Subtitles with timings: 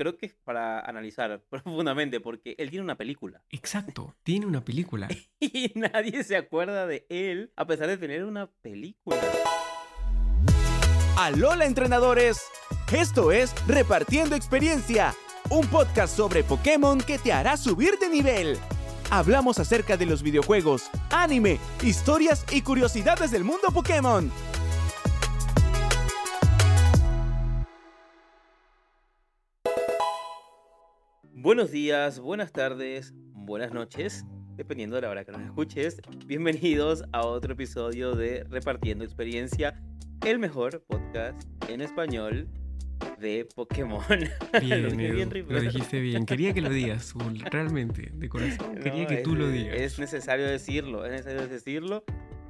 [0.00, 3.42] creo que es para analizar profundamente, porque él tiene una película.
[3.50, 5.08] Exacto, tiene una película.
[5.40, 9.20] y nadie se acuerda de él, a pesar de tener una película.
[11.18, 12.40] Alola entrenadores,
[12.90, 15.14] esto es Repartiendo Experiencia,
[15.50, 18.56] un podcast sobre Pokémon que te hará subir de nivel.
[19.10, 24.32] Hablamos acerca de los videojuegos, anime, historias y curiosidades del mundo Pokémon.
[31.42, 34.26] Buenos días, buenas tardes, buenas noches,
[34.56, 35.98] dependiendo de la hora que nos escuches.
[36.26, 39.82] Bienvenidos a otro episodio de Repartiendo Experiencia,
[40.26, 42.46] el mejor podcast en español
[43.18, 44.02] de Pokémon.
[44.60, 46.26] Bien, lo, bien lo, dijiste bien.
[46.26, 47.14] Quería que lo digas,
[47.50, 48.74] realmente, de corazón.
[48.74, 49.76] Quería que tú lo digas.
[49.76, 52.04] Es necesario decirlo, es necesario decirlo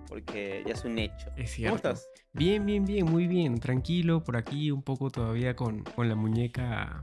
[0.08, 1.30] porque ya es un hecho.
[1.36, 1.76] Es cierto.
[1.76, 2.08] ¿Cómo estás?
[2.32, 3.60] Bien, bien, bien, muy bien.
[3.60, 7.00] Tranquilo, por aquí un poco todavía con, con la muñeca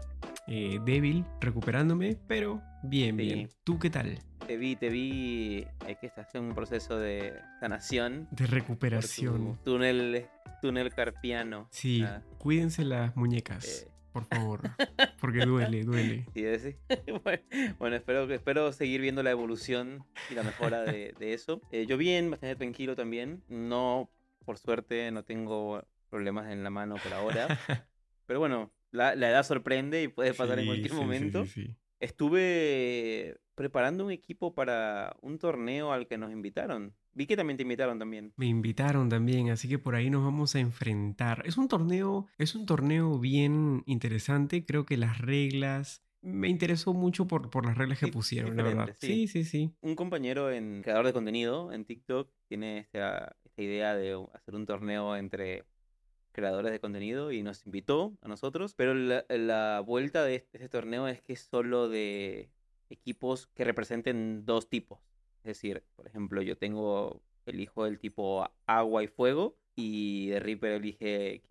[0.47, 3.49] eh, débil, recuperándome, pero bien, bien.
[3.63, 4.19] ¿Tú qué tal?
[4.45, 8.27] Te vi, te vi hay que estás en un proceso de sanación.
[8.31, 9.59] De recuperación.
[9.65, 10.27] Túnel,
[10.61, 11.67] túnel carpiano.
[11.71, 12.21] Sí, ah.
[12.37, 13.83] cuídense las muñecas.
[13.83, 13.91] Eh.
[14.13, 14.61] Por favor,
[15.21, 16.25] porque duele, duele.
[16.33, 16.75] Sí, sí.
[17.77, 21.61] bueno, espero, espero seguir viendo la evolución y la mejora de, eso.
[21.71, 23.43] Eh, yo bien, bastante tranquilo también.
[23.47, 24.09] No,
[24.43, 27.47] por suerte, no tengo problemas en la mano por ahora.
[28.25, 31.45] Pero bueno, la, edad sorprende y puede pasar en cualquier momento.
[31.99, 36.93] Estuve preparando un equipo para un torneo al que nos invitaron.
[37.13, 38.31] Vi que también te invitaron también.
[38.37, 41.41] Me invitaron también, así que por ahí nos vamos a enfrentar.
[41.47, 44.63] Es un torneo, es un torneo bien interesante.
[44.63, 48.95] Creo que las reglas me interesó mucho por, por las reglas que pusieron, la verdad.
[48.99, 49.27] Sí.
[49.27, 49.43] sí.
[49.43, 54.53] sí, Un compañero en creador de contenido en TikTok tiene esta, esta idea de hacer
[54.53, 55.63] un torneo entre
[56.37, 61.07] creadores de contenido y nos invitó a nosotros, pero la, vuelta de este, este, torneo
[61.07, 62.51] es que es solo de
[62.91, 64.99] equipos que representen dos tipos.
[65.39, 70.73] Es decir, por ejemplo, yo tengo, elijo el tipo agua y fuego y de Reaper
[70.73, 71.41] elige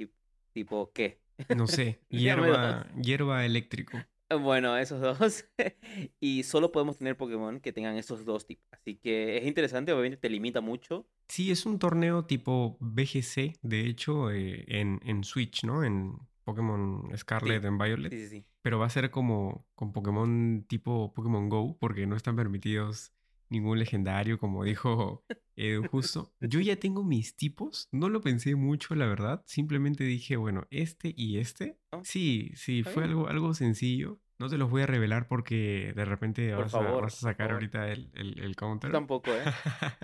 [0.53, 1.19] tipo qué.
[1.57, 3.99] No sé, hierba, hierba eléctrico.
[4.29, 5.45] Bueno, esos dos.
[6.21, 8.67] y solo podemos tener Pokémon que tengan esos dos tipos.
[8.73, 11.07] Así que es interesante, obviamente te limita mucho.
[11.29, 15.85] Sí, es un torneo tipo BGC, de hecho, eh, en, en, Switch, ¿no?
[15.85, 18.13] En Pokémon Scarlet en Violet.
[18.13, 18.45] Sí, sí, sí.
[18.63, 23.13] Pero va a ser como con Pokémon tipo Pokémon Go, porque no están permitidos
[23.49, 25.25] ningún legendario, como dijo
[25.57, 26.33] Edu justo.
[26.41, 29.43] Yo ya tengo mis tipos, no lo pensé mucho, la verdad.
[29.47, 31.79] Simplemente dije, bueno, este y este.
[31.91, 34.21] Oh, sí, sí, fue algo, algo sencillo.
[34.39, 38.55] No te los voy a revelar porque de repente vas, a, sacar ahorita el, el,
[38.55, 38.91] counter.
[38.91, 39.45] Yo tampoco, ¿eh?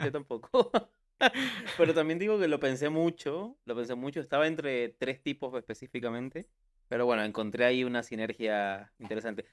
[0.03, 0.73] Yo tampoco.
[1.77, 4.21] Pero también digo que lo pensé mucho, lo pensé mucho.
[4.21, 6.49] Estaba entre tres tipos específicamente.
[6.93, 9.47] Pero bueno, encontré ahí una sinergia interesante.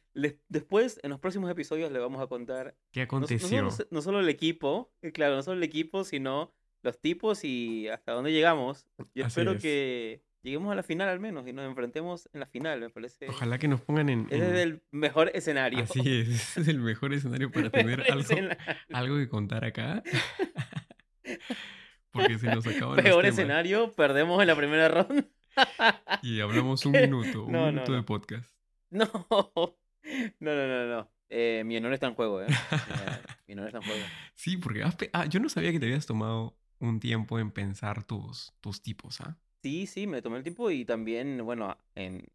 [0.49, 2.75] después, en los próximos episodios, le vamos a contar.
[2.91, 3.69] ¿Qué aconteció?
[3.91, 8.11] No, solo, el equipo, eh, claro, no solo el equipo, sino los tipos y hasta
[8.11, 8.87] dónde llegamos.
[9.15, 12.81] Yo espero que lleguemos a la final al menos y nos enfrentemos en la final,
[12.81, 13.29] me parece.
[13.29, 14.27] Ojalá que nos pongan en.
[14.29, 15.83] Ese es el mejor escenario.
[15.83, 18.27] Así es, es el mejor escenario para tener algo,
[18.91, 20.03] algo que contar acá.
[22.11, 25.25] Porque se nos acaban Peor escenario, perdemos en la primera ronda.
[26.21, 28.51] Y hablamos un minuto, un minuto de podcast.
[28.91, 29.05] No,
[30.39, 31.11] no, no, no, no.
[31.29, 32.47] Eh, mi honor está en juego, ¿eh?
[33.47, 34.03] mi honor está en juego.
[34.33, 34.83] Sí, porque
[35.13, 39.21] ah, yo no sabía que te habías tomado un tiempo en pensar tus, tus tipos,
[39.21, 39.37] ¿ah?
[39.61, 42.25] Sí, sí, me tomé el tiempo y también, bueno, en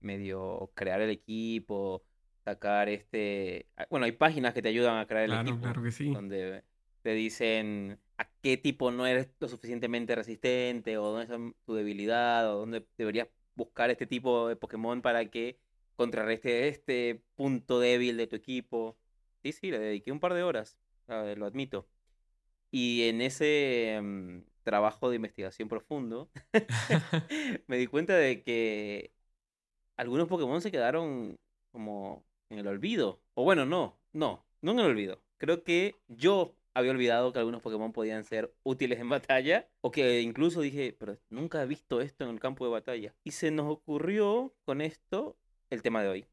[0.00, 2.04] medio crear el equipo,
[2.44, 3.66] sacar este...
[3.76, 5.62] Ah, bueno, hay páginas que te ayudan a crear el equipo.
[5.62, 6.12] Claro que sí.
[6.12, 6.62] Donde
[7.02, 12.52] te dicen a qué tipo no eres lo suficientemente resistente o dónde está tu debilidad
[12.52, 15.58] o dónde deberías buscar este tipo de Pokémon para que
[15.96, 18.98] contrarreste este punto débil de tu equipo.
[19.42, 21.88] Sí, sí, le dediqué un par de horas, lo admito.
[22.70, 26.30] Y en ese mm, trabajo de investigación profundo,
[27.66, 29.12] me di cuenta de que
[29.96, 31.38] algunos Pokémon se quedaron
[31.72, 33.20] como en el olvido.
[33.34, 35.22] O bueno, no, no, no en el olvido.
[35.38, 40.20] Creo que yo había olvidado que algunos Pokémon podían ser útiles en batalla, o que
[40.20, 43.14] incluso dije, pero nunca he visto esto en el campo de batalla.
[43.24, 45.36] Y se nos ocurrió con esto
[45.70, 46.26] el tema de hoy,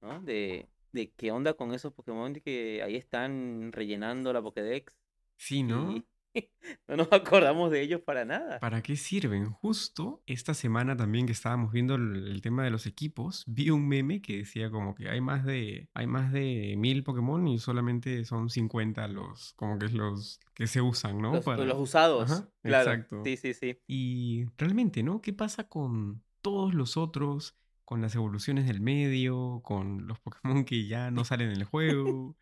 [0.00, 0.20] ¿no?
[0.20, 4.94] De, de qué onda con esos Pokémon que ahí están rellenando la Pokédex.
[5.36, 6.02] Sí, ¿no?
[6.88, 8.58] no nos acordamos de ellos para nada.
[8.60, 9.50] ¿Para qué sirven?
[9.50, 14.22] Justo esta semana también que estábamos viendo el, tema de los equipos, vi un meme
[14.22, 18.48] que decía como que hay más de hay más de mil Pokémon y solamente son
[18.48, 21.34] 50 los como que es los que se usan, ¿no?
[21.34, 22.44] Los, los usados.
[22.62, 22.90] claro.
[22.90, 23.22] Exacto.
[23.24, 23.78] Sí, sí, sí.
[23.86, 25.20] Y realmente, ¿no?
[25.20, 27.56] ¿Qué pasa con todos los otros?
[27.90, 32.36] con las evoluciones del medio, con los Pokémon que ya no salen en el juego.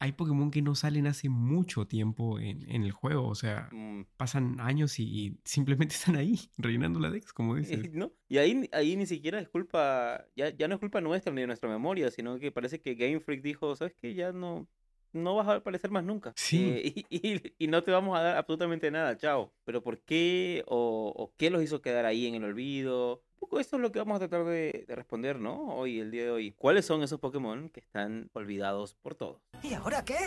[0.00, 4.02] Hay Pokémon que no salen hace mucho tiempo en, en el juego, o sea, Mm,
[4.16, 7.92] pasan años y, y simplemente están ahí, rellenando la Dex, como dices.
[7.92, 8.12] ¿no?
[8.28, 11.46] Y ahí, ahí ni siquiera es culpa, ya, ya no es culpa nuestra ni de
[11.46, 14.14] nuestra memoria, sino que parece que Game Freak dijo, ¿sabes qué?
[14.14, 14.66] Ya no,
[15.12, 16.32] no vas a aparecer más nunca.
[16.36, 16.70] Sí.
[16.84, 19.52] Eh, y, y- y no te vamos a dar absolutamente nada, chao.
[19.64, 20.64] Pero ¿por qué?
[20.66, 23.22] O, o qué los hizo quedar ahí en el olvido?
[23.34, 25.74] Un poco esto es lo que vamos a tratar de, de responder, ¿no?
[25.74, 26.52] Hoy, el día de hoy.
[26.52, 29.40] ¿Cuáles son esos Pokémon que están olvidados por todos?
[29.62, 30.18] ¿Y ahora qué?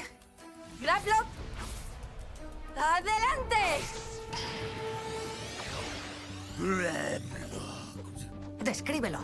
[0.81, 1.25] ¡Grablock!
[2.75, 3.55] ¡Adelante!
[8.63, 9.19] Descríbelo.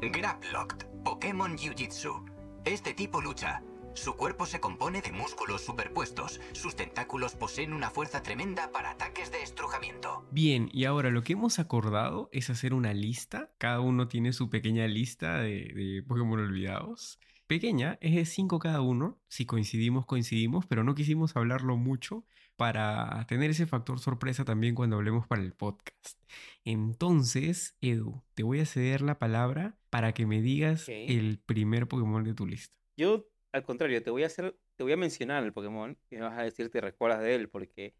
[0.00, 2.35] Graplocked, Pokémon Jiu-Jitsu.
[2.66, 3.62] Este tipo lucha.
[3.94, 6.40] Su cuerpo se compone de músculos superpuestos.
[6.50, 10.26] Sus tentáculos poseen una fuerza tremenda para ataques de estrujamiento.
[10.32, 13.52] Bien, y ahora lo que hemos acordado es hacer una lista.
[13.58, 17.20] Cada uno tiene su pequeña lista de, Pokémon olvidados.
[17.46, 19.20] Pequeña, es de 5 cada uno.
[19.28, 22.24] Si coincidimos, coincidimos, pero no quisimos hablarlo mucho
[22.56, 26.18] para tener ese factor sorpresa también cuando hablemos para el podcast.
[26.64, 32.24] Entonces, Edu, te voy a ceder la palabra para que me digas el primer Pokémon
[32.24, 32.74] de tu lista.
[32.96, 36.22] Yo, al contrario, te voy a hacer, te voy a mencionar el Pokémon y me
[36.22, 37.94] vas a decir te recuerdas de él, porque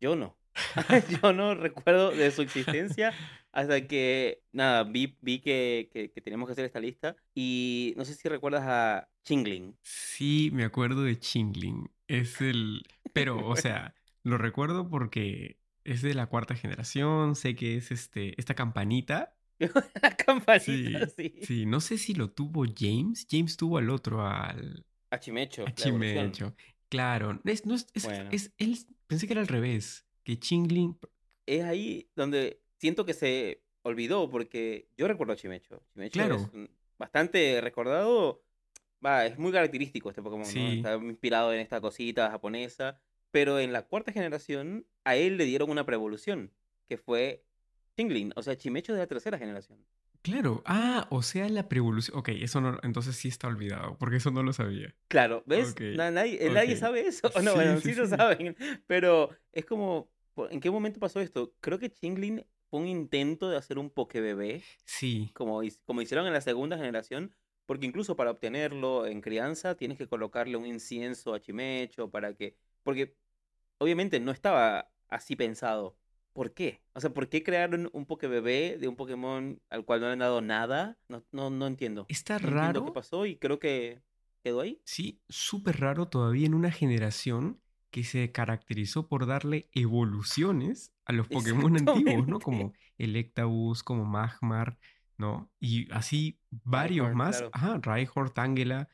[0.00, 0.39] yo no.
[1.22, 3.12] yo no recuerdo de su existencia
[3.52, 8.04] hasta que, nada, vi, vi que, que, que teníamos que hacer esta lista y no
[8.04, 9.76] sé si recuerdas a Chingling.
[9.82, 11.90] Sí, me acuerdo de Chingling.
[12.08, 12.82] Es el...
[13.12, 17.34] Pero, o sea, lo recuerdo porque es de la cuarta generación.
[17.34, 19.34] Sé que es este, esta campanita.
[20.02, 21.34] La campanita, sí.
[21.42, 23.26] Sí, no sé si lo tuvo James.
[23.30, 25.66] James tuvo al otro, al A Chimecho.
[25.66, 25.74] a.
[25.74, 26.54] Chimecho.
[26.88, 28.28] Claro, es, no es, es- Bueno.
[28.32, 30.06] es- él, pensé que era al revés.
[30.30, 30.96] Que Chingling...
[31.46, 35.82] Es ahí donde siento que se olvidó, porque yo recuerdo a Chimecho.
[35.94, 36.36] Chimecho Claro.
[36.36, 36.68] es
[36.98, 38.44] bastante recordado.
[39.04, 40.68] Va, es muy característico este Pokémon, ¿no?
[40.70, 43.00] Está inspirado en esta cosita japonesa.
[43.32, 46.52] Pero en la cuarta generación, a él le dieron una preevolución,
[46.88, 47.44] que fue
[47.96, 49.78] Chingling, o sea, Chimecho de la tercera generación.
[50.22, 50.62] Claro.
[50.66, 52.16] Ah, o sea, la preevolución...
[52.18, 52.78] Ok, eso no...
[52.84, 54.94] Entonces sí está olvidado, porque eso no lo sabía.
[55.08, 55.74] Claro, ¿ves?
[55.96, 57.28] Nadie, eh, nadie sabe eso.
[57.42, 58.54] No, Sí, bueno, sí, sí, lo saben.
[58.86, 60.19] Pero es como, ¿por-
[60.50, 61.54] ¿en qué momento pasó esto?
[61.60, 64.62] Creo que Chingling fue un intento de hacer un Pokébebé.
[64.84, 65.30] Sí.
[65.34, 67.34] como, como hicieron en la segunda generación,
[67.66, 72.56] porque incluso para obtenerlo en crianza tienes que colocarle un incienso a Chimecho para que,
[72.82, 73.16] porque
[73.78, 75.96] obviamente no estaba así pensado.
[76.32, 76.80] ¿Por qué?
[76.94, 80.18] O sea, ¿por qué crearon un Pokébebé de un Pokémon al cual no le han
[80.20, 80.96] dado nada?
[81.08, 82.06] No, no, no entiendo.
[82.08, 82.84] Está No entiendo raro.
[82.84, 84.00] qué pasó y creo que
[84.44, 84.80] quedó ahí.
[84.84, 87.60] Sí, súper raro todavía en una generación
[87.90, 92.40] que se caracterizó por darle evoluciones a los Pokémon antiguos, ¿no?
[92.40, 94.78] Como Electabuzz, como Magmar,
[95.18, 95.50] ¿no?
[95.60, 97.36] Y así varios Rhyhorn, más.
[97.38, 97.50] claro.
[97.52, 98.88] Ajá, Rhyhorn, Tangela.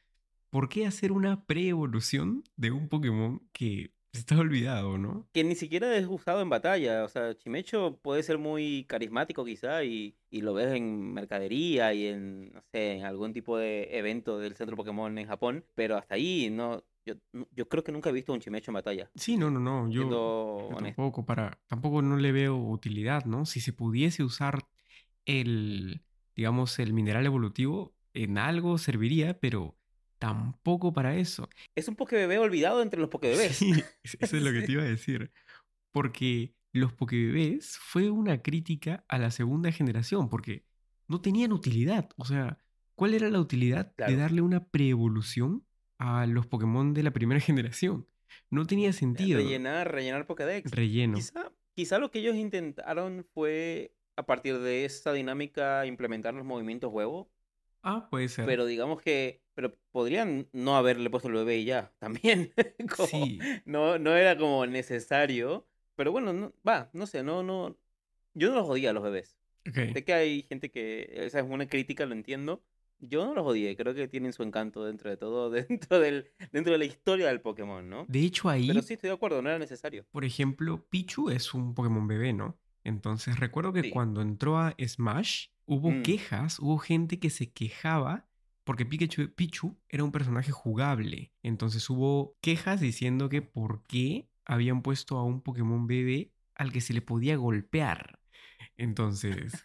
[0.50, 5.28] ¿Por qué hacer una pre-evolución de un Pokémon que está olvidado, ¿no?
[5.32, 7.04] Que ni siquiera es usado en batalla.
[7.04, 12.06] O sea, Chimecho puede ser muy carismático quizá y, y lo ves en mercadería y
[12.06, 15.64] en, no sé, en algún tipo de evento del centro Pokémon en Japón.
[15.74, 16.82] Pero hasta ahí, no.
[17.06, 17.14] Yo,
[17.52, 19.10] yo creo que nunca he visto un Chimecho en batalla.
[19.14, 19.88] Sí, no, no, no.
[19.88, 23.46] Yo, tampoco, para, tampoco no le veo utilidad, ¿no?
[23.46, 24.66] Si se pudiese usar
[25.24, 26.02] el,
[26.34, 29.76] digamos, el mineral evolutivo, en algo serviría, pero
[30.18, 31.48] tampoco para eso.
[31.74, 33.56] Es un Pokébebé olvidado entre los Pokébebés.
[33.56, 35.30] Sí, es- eso es lo que te iba a decir.
[35.92, 40.64] Porque los Pokébebés fue una crítica a la segunda generación, porque
[41.08, 42.08] no tenían utilidad.
[42.16, 42.58] O sea,
[42.94, 45.65] ¿cuál era la utilidad de darle una preevolución
[45.98, 48.06] a los Pokémon de la primera generación?
[48.50, 49.38] No tenía sentido.
[49.38, 50.70] Rellenar, rellenar Pokédex.
[50.70, 51.16] Relleno.
[51.16, 56.92] Quizá, quizá lo que ellos intentaron fue, a partir de esa dinámica, implementar los movimientos
[56.92, 57.30] huevo.
[57.82, 58.46] Ah, puede ser.
[58.46, 62.52] Pero digamos que, pero podrían no haberle puesto el bebé y ya, también.
[62.96, 63.38] Como Sí.
[63.64, 65.66] no, no era como necesario.
[65.94, 67.76] Pero bueno, no, va, no sé, no, no.
[68.34, 69.38] Yo no los odié a los bebés.
[69.64, 72.62] Sé que hay gente que, esa es una crítica, lo entiendo.
[72.98, 75.50] Yo no los odié, creo que tienen su encanto dentro de todo,
[75.90, 78.04] dentro del, dentro de la historia del Pokémon, ¿no?
[78.08, 80.04] De hecho, ahí, Pero sí estoy de acuerdo, no era necesario.
[80.10, 82.58] por ejemplo, Pichu es un Pokémon bebé, ¿no?
[82.84, 83.90] Entonces recuerdo que Sí.
[83.90, 86.02] cuando entró a Smash, hubo Mm.
[86.02, 88.28] quejas, hubo gente que se quejaba
[88.64, 91.32] porque Pikachu, Pichu era un personaje jugable.
[91.42, 96.80] Entonces hubo quejas diciendo que por qué habían puesto a un Pokémon bebé al que
[96.80, 98.18] se le podía golpear.
[98.76, 99.64] Entonces,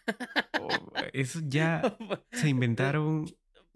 [1.12, 1.82] eso ya
[2.32, 3.26] se inventaron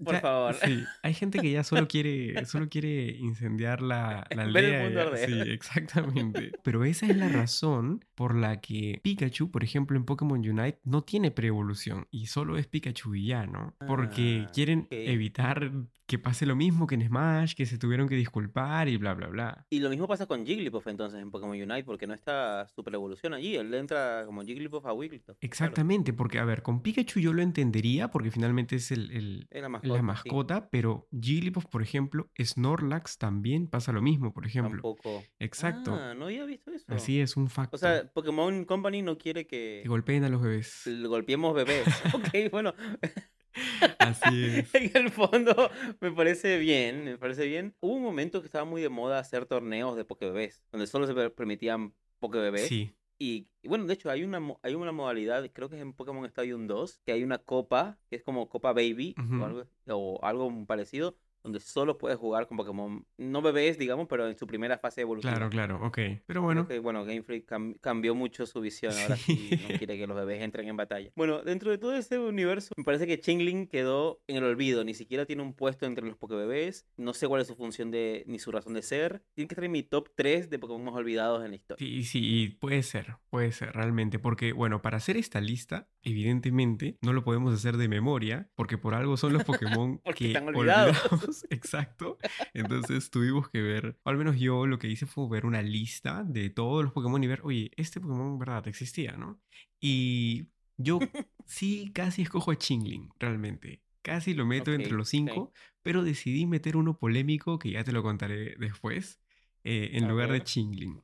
[0.03, 0.55] Por Ya- favor.
[0.55, 5.03] Sí, hay gente que ya solo quiere, solo quiere incendiar la, la Ver el aldea.
[5.03, 5.31] arder.
[5.31, 6.53] Sí, exactamente.
[6.63, 11.03] Pero esa es la razón por la que Pikachu, por ejemplo, en Pokémon Unite, no
[11.03, 13.75] tiene pre-evolución y solo es Pikachu y ya, ¿no?
[13.87, 15.73] Porque Ah, quieren evitar
[16.07, 19.27] que pase lo mismo que en Smash, que se tuvieron que disculpar y bla, bla,
[19.27, 19.67] bla.
[19.71, 23.35] Y lo mismo pasa con Jigglypuff entonces en Pokémon Unite, porque no está super evolución
[23.35, 23.57] allí.
[23.57, 25.27] Él entra como Jigglypuff a Wigglytuff.
[25.37, 25.39] claro.
[25.41, 29.49] Exactamente, porque a ver, con Pikachu yo lo entendería porque finalmente es el, el-
[29.89, 30.61] la la mascota.
[30.61, 30.69] sí.
[30.71, 34.83] pero Jigglypuff, por ejemplo, Snorlax también pasa lo mismo, por ejemplo.
[34.83, 35.23] Tampoco.
[35.39, 35.95] Exacto.
[35.95, 36.85] Ah, no había visto eso.
[36.89, 37.77] Así es, un facto.
[37.77, 40.83] O sea, Pokémon Company no quiere que que golpeen a los bebés.
[41.07, 41.87] golpeemos bebés.
[42.15, 42.75] ok, bueno,
[43.99, 44.75] Así es.
[44.75, 47.75] en el fondo me parece bien, me parece bien.
[47.81, 51.15] Hubo un momento que estaba muy de moda hacer torneos de Pokébebés, donde solo se
[51.15, 52.67] per- permitían Pokébebés.
[52.69, 55.95] Sí, Y, y bueno, de hecho, hay una, hay una modalidad, creo que es en
[55.95, 60.21] Pokémon Stadium 2, que hay una copa, que es como Copa Baby o, algo, o
[60.23, 61.17] algo parecido,
[61.47, 65.33] donde solo puedes jugar con Pokémon, no bebés, digamos, pero en su primera fase evolutiva.
[65.33, 65.99] claro, claro, ok.
[66.27, 68.93] Pero bueno, que, bueno, Game Freak cam- cambió mucho su visión.
[69.01, 69.61] Ahora sí Sí.
[69.71, 71.11] no quiere que los bebés entren en batalla.
[71.15, 74.83] Bueno, dentro de todo ese universo, me parece que Chingling quedó en el olvido.
[74.85, 76.87] Ni siquiera tiene un puesto entre los Pokébebés.
[76.97, 79.23] No sé cuál es su función de, ni su razón de ser.
[79.35, 81.87] Tiene que estar en mi top 3 de Pokémon más olvidados en la historia.
[81.87, 84.19] sí, sí, puede ser, puede ser realmente.
[84.19, 88.95] Porque, bueno, para hacer esta lista, evidentemente, no lo podemos hacer de memoria, porque por
[88.95, 90.97] algo son los Pokémon que están olvidados.
[91.51, 92.19] Exacto.
[92.55, 96.25] Entonces tuvimos que ver, o al menos yo lo que hice fue ver una lista
[96.25, 99.41] de todos los Pokémon y ver, oye, este Pokémon en verdad existía, ¿no?
[99.81, 100.99] Y yo
[101.47, 103.83] sí casi escojo a Chingling, realmente.
[104.03, 105.53] Casi lo meto entre los cinco,
[105.83, 109.21] pero decidí meter uno polémico que ya te lo contaré después,
[109.65, 110.45] eh, en A lugar de.
[110.45, 111.03] Chingling.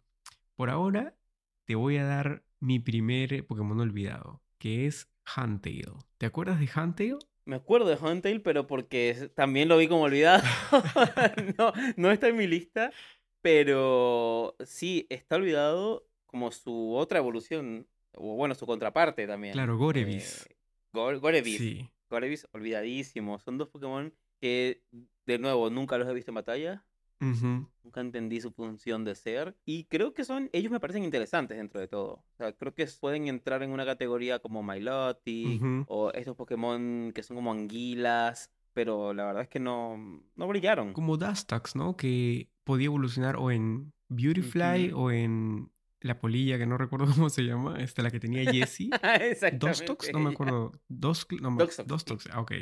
[0.54, 1.16] Por ahora,
[1.64, 5.94] te voy a dar mi primer Pokémon olvidado, que es Huntail.
[6.18, 7.16] ¿Te acuerdas de Huntail?
[7.44, 10.42] Me acuerdo de Huntail, pero porque también lo vi como olvidado.
[11.58, 12.92] no, no está en mi lista,
[13.40, 19.52] pero sí, está olvidado como su otra evolución, o bueno, su contraparte también.
[19.52, 20.46] Claro, Gorebyss.
[20.48, 20.56] Eh,
[20.92, 21.58] Gore- Gorebyss.
[21.58, 21.90] Sí.
[22.08, 23.38] Gorebyss, olvidadísimo.
[23.38, 24.82] Son dos Pokémon que,
[25.26, 26.84] de nuevo, nunca los he visto en batalla.
[27.22, 29.56] Nunca entendí su función de ser.
[29.64, 32.12] Y creo que son, ellos me parecen interesantes dentro de todo.
[32.14, 37.22] O sea, creo que pueden entrar en una categoría como Milotic o estos Pokémon que
[37.22, 38.50] son como anguilas.
[38.72, 40.94] Pero la verdad es que no, no brillaron.
[40.94, 41.96] Como Dustax, ¿no?
[41.96, 47.42] Que podía evolucionar o en Beautyfly o en la polilla, que no recuerdo cómo se
[47.42, 48.90] llama, esta, la que tenía Jessie.
[49.58, 50.72] Dostox, no me acuerdo.
[50.88, 51.86] Dos, no, Dostox.
[51.86, 52.52] Dostox, ah, ok.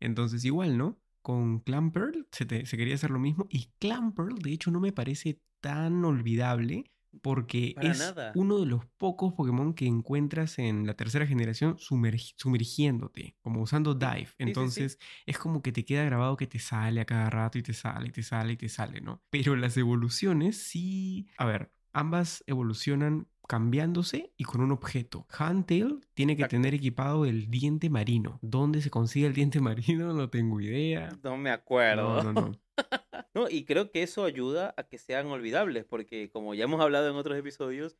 [0.00, 0.98] Entonces, igual, ¿no?
[1.28, 3.46] Con Clamperl se, te- se quería hacer lo mismo.
[3.50, 6.84] Y Clamperl, de hecho, no me parece tan olvidable
[7.20, 8.32] porque Para es nada.
[8.34, 13.94] uno de los pocos Pokémon que encuentras en la tercera generación sumergi- sumergiéndote, como usando
[13.94, 14.24] Dive.
[14.28, 14.34] sí.
[14.38, 17.74] Entonces, es como que te queda grabado que te sale a cada rato y te
[17.74, 19.22] sale y te sale y te sale, ¿no?
[19.28, 21.26] Pero las evoluciones sí...
[21.36, 25.26] A ver, ambas evolucionan cambiándose y con un objeto.
[25.40, 28.38] Huntail tiene que tener equipado el diente marino.
[28.42, 30.12] ¿Dónde se consigue el diente marino?
[30.12, 31.08] No tengo idea.
[31.24, 32.22] No me acuerdo.
[32.22, 32.52] No, no, no.
[33.34, 37.08] No, y creo que eso ayuda a que sean olvidables, porque como ya hemos hablado
[37.10, 37.96] en otros episodios,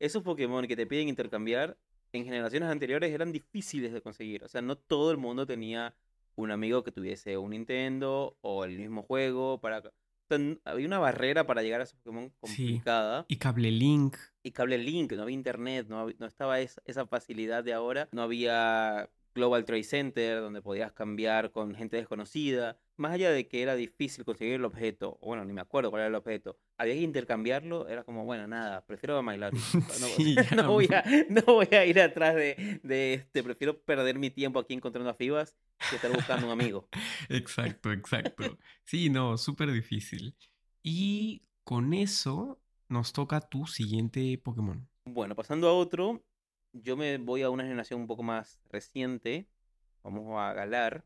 [0.00, 1.78] esos Pokémon que te piden intercambiar
[2.12, 4.44] en generaciones anteriores eran difíciles de conseguir.
[4.44, 5.94] O sea, no todo el mundo tenía
[6.34, 9.82] un amigo que tuviese un Nintendo o el mismo juego para...
[10.36, 12.66] Sea, había una barrera para llegar a esos Pokémon Sí.
[12.66, 13.24] complicada.
[13.28, 14.16] Y cable link.
[14.42, 18.22] Y cable link, no había internet, no, no estaba esa, esa facilidad de ahora, no
[18.22, 22.78] había Global Trade Center donde podías cambiar con gente desconocida.
[22.96, 26.00] Más allá de que era difícil conseguir el objeto, o bueno, ni me acuerdo cuál
[26.00, 29.22] era el objeto, había que intercambiarlo, era como, bueno, nada, prefiero.
[29.22, 29.50] No,
[30.16, 34.18] Sí, ya, no voy a, no voy a ir atrás de, de este, prefiero perder
[34.18, 35.56] mi tiempo aquí encontrando a Fibas
[35.88, 36.88] que estar buscando un amigo.
[37.28, 38.58] Exacto, exacto.
[38.84, 40.36] Sí, no, súper difícil.
[40.82, 44.88] Y con eso nos toca tu siguiente Pokémon.
[45.04, 46.22] Bueno, pasando a otro,
[46.72, 49.48] yo me voy a una generación un poco más reciente.
[50.02, 51.04] Vamos a Galar.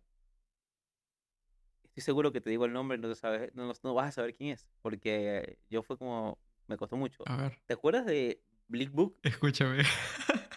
[1.96, 4.34] Estoy seguro que te digo el nombre no, te sabes, no, no vas a saber
[4.34, 4.66] quién es.
[4.82, 6.38] Porque yo fue como.
[6.68, 7.22] Me costó mucho.
[7.26, 9.18] A ver, ¿Te acuerdas de Blick Book?
[9.22, 9.82] escúchame.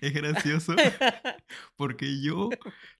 [0.00, 0.74] Es gracioso
[1.76, 2.48] porque yo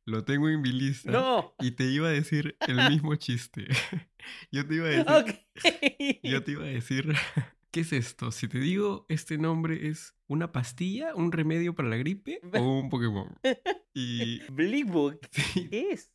[0.05, 1.55] lo tengo en mi lista ¡No!
[1.59, 3.69] y te iba a decir el mismo chiste.
[4.51, 6.21] Yo te iba a decir, Ok.
[6.23, 7.13] yo te iba a decir,
[7.71, 8.33] ¿qué es esto?
[8.33, 12.89] Si te digo este nombre es una pastilla, un remedio para la gripe o un
[12.89, 13.39] Pokémon.
[13.95, 15.21] Y Blick Book.
[15.31, 16.11] sí, ¿Qué es?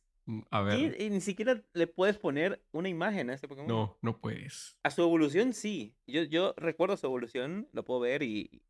[0.50, 3.68] A ver, ni siquiera le puedes poner una imagen a ese Pokémon.
[3.68, 4.78] no, no puedes.
[4.82, 5.94] A su evolución sí.
[6.06, 8.62] Yo, yo recuerdo su evolución, lo puedo ver y...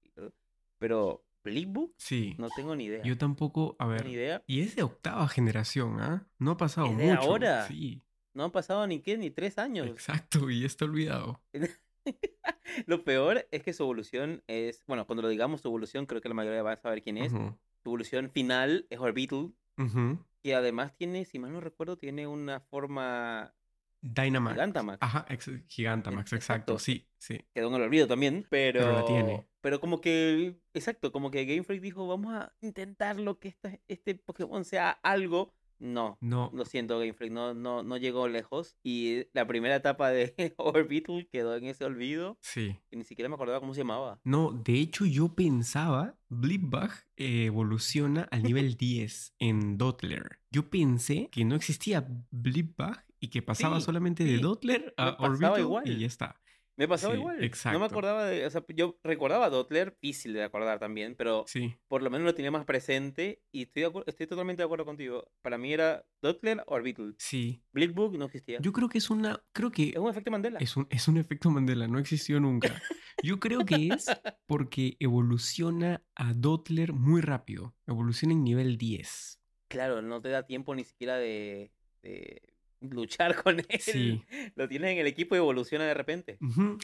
[0.79, 1.95] Pero ¿Blipbook?
[1.97, 2.35] Sí.
[2.38, 3.02] No tengo ni idea.
[3.02, 4.05] Yo tampoco, a ver.
[4.05, 4.43] ni idea.
[4.47, 6.26] Y es de octava generación, ¿ah?
[6.38, 7.21] No ha pasado ¿Es de mucho.
[7.21, 7.67] ahora?
[7.67, 8.02] Sí,
[8.35, 9.88] No han pasado ni qué, ni tres años.
[9.88, 11.43] exacto, y está olvidado.
[12.87, 16.29] Lo peor es que su evolución es, bueno, cuando lo digamos su evolución, creo que
[16.29, 17.33] la mayoría va a saber quién es.
[17.33, 20.19] Su evolución final es Orbital, ujú.
[20.43, 23.55] Que además tiene, si mal no recuerdo, tiene una forma
[24.03, 24.55] Dynamax.
[24.55, 24.99] Gigantamax.
[25.03, 26.73] Ajá, ex- Gigantamax, exacto.
[26.75, 26.79] exacto.
[26.79, 27.45] Sí, sí.
[27.55, 28.81] quedó en el olvido también, pero...
[28.81, 29.47] Pero la tiene.
[29.61, 34.15] Pero como que, exacto, como que Game Freak dijo, vamos a intentarlo que esta- este
[34.15, 35.55] Pokémon sea algo.
[35.81, 38.77] No, No, lo siento Game Freak, no, no, no llegó lejos.
[38.83, 42.77] Y la primera etapa de Orbital quedó en ese olvido, sí.
[42.91, 44.21] que ni siquiera me acordaba cómo se llamaba.
[44.25, 50.39] No, de hecho yo pensaba, Blipbug eh, evoluciona al nivel 10 en Dottler.
[50.51, 55.59] Yo pensé que no existía Blipbug y que pasaba Sí, solamente de Dottler a Orbital
[55.59, 55.99] y igual.
[55.99, 56.41] ya está.
[56.81, 57.39] Me pasaba Sí, igual.
[57.39, 57.79] No exacto.
[57.79, 61.77] me acordaba de, o sea, yo recordaba a Dottler, difícil de acordar también, pero Sí.
[61.89, 65.31] por lo menos lo tenía más presente y estoy, de estoy totalmente de acuerdo contigo.
[65.43, 67.15] Para mí era Dottler o Orbital.
[67.19, 67.63] Sí.
[67.73, 68.59] Blipbook no existía.
[68.63, 70.59] Yo creo que es una, creo que Es un efecto Mandela.
[70.59, 72.81] es un, es un efecto Mandela, no existió nunca.
[73.23, 74.07] Yo creo que es
[74.47, 77.75] porque evoluciona a Dottler muy rápido.
[77.87, 79.39] Evoluciona en nivel 10.
[79.69, 81.71] Claro, no te da tiempo ni siquiera de,
[82.03, 82.41] de
[82.81, 83.67] luchar con él.
[83.81, 84.23] Sí.
[84.57, 86.39] Lo tienes en el equipo y evoluciona de repente.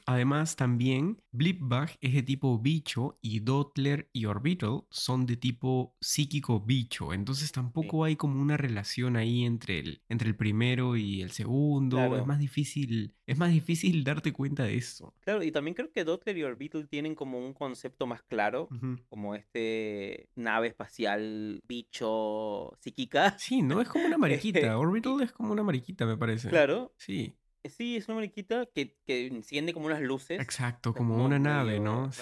[0.07, 6.61] Además, también Blipbug es de tipo bicho y Dottler y Orbital son de tipo psíquico
[6.61, 7.13] bicho.
[7.13, 11.99] Entonces tampoco hay como una relación ahí entre el, entre el primero y el segundo.
[12.01, 12.27] Es Claro.
[12.27, 15.13] más difícil, es más difícil darte cuenta de eso.
[15.21, 18.69] Claro, y también creo que Dottler y Orbital tienen como un concepto más claro,
[19.09, 23.37] como este nave espacial, bicho, psíquica.
[23.39, 24.79] Sí, no es como una mariquita.
[24.79, 26.49] Orbital es como una mariquita, me parece.
[26.49, 30.41] Claro, Sí, eh, sí, es una mariquita que, que enciende como unas luces.
[30.41, 32.13] exacto, es como como una nave, ¿no?
[32.13, 32.21] Sí,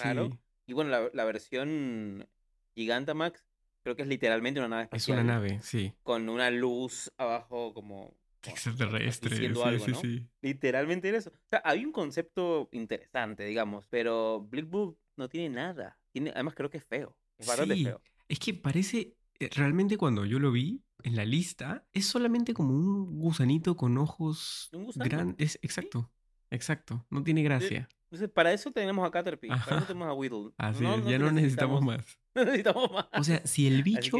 [0.67, 2.27] Y bueno, la, la versión
[2.75, 3.45] Gigantamax
[3.83, 5.19] creo que es literalmente una nave es espacial.
[5.19, 5.93] una nave, sí.
[6.03, 8.13] Con una luz abajo como...
[8.51, 9.99] Extraterrestre, diciendo sí, algo, sí, ¿no?
[10.01, 10.27] sí.
[10.41, 11.29] Literalmente era eso.
[11.31, 15.97] O sea, hay un concepto interesante, digamos, pero Blickbook no tiene nada.
[16.11, 17.17] Tiene, además creo que es feo.
[17.37, 18.01] Es bastante Sí, feo.
[18.27, 22.73] Es que parece, eh, realmente cuando yo lo vi en la lista, es solamente como
[22.73, 25.59] un gusanito con ojos grandes.
[25.61, 26.11] Exacto,
[26.49, 27.05] exacto.
[27.09, 27.87] No tiene gracia.
[28.05, 29.77] Entonces, para eso tenemos a Caterpie, para Ajá.
[29.77, 30.51] eso tenemos a Whittle.
[30.57, 32.05] Así No- es, no ya no necesitamos más.
[32.35, 33.05] No necesitamos más.
[33.13, 34.17] O sea, si el bicho,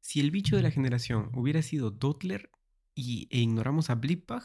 [0.00, 2.50] si el bicho de la generación hubiera sido Dottler
[2.98, 4.42] y, e ignoramos a Blipbug,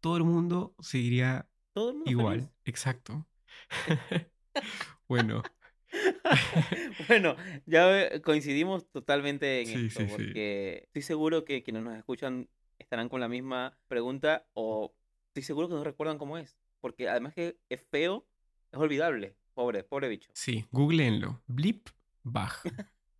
[0.00, 2.40] todo el mundo seguiría todo el mundo igual.
[2.40, 2.50] feliz.
[2.64, 3.26] Exacto.
[5.08, 5.42] bueno,
[7.08, 7.36] bueno,
[7.66, 10.10] ya coincidimos totalmente en Sí, esto, sí, sí.
[10.10, 14.94] porque estoy seguro que quienes nos escuchan estarán con la misma pregunta o
[15.28, 18.26] estoy seguro que no recuerdan cómo es, porque además que es feo,
[18.72, 20.30] es olvidable, pobre, pobre bicho.
[20.34, 21.42] sí, googleenlo.
[21.46, 22.52] Blipbug.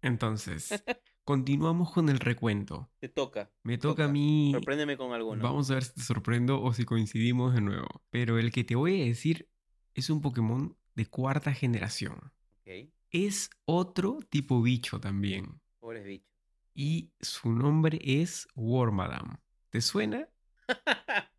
[0.01, 0.83] Entonces,
[1.25, 2.91] continuamos con el recuento.
[2.99, 4.51] Te toca, Me toca a mí.
[4.53, 5.43] sorpréndeme con alguno.
[5.43, 8.03] Vamos a ver si te sorprendo o si coincidimos de nuevo.
[8.11, 9.49] Pero el que te voy a decir
[9.95, 12.33] es un Pokémon de cuarta generación.
[12.61, 15.61] Ok, Es otro tipo bicho también.
[15.81, 16.29] pobres bichos.
[16.75, 19.39] Y su nombre es Wormadam.
[19.71, 20.29] ¿Te suena?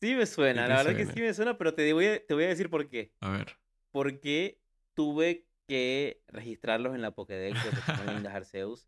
[0.00, 1.12] sí me suena, la verdad que suena.
[1.14, 3.12] sí me suena, pero te voy a, te voy a decir por qué.
[3.20, 3.58] A ver.
[3.90, 4.60] Porque
[4.94, 8.86] tuve que registrarlos en la Pokédex de Pokémon Lindas Arceus.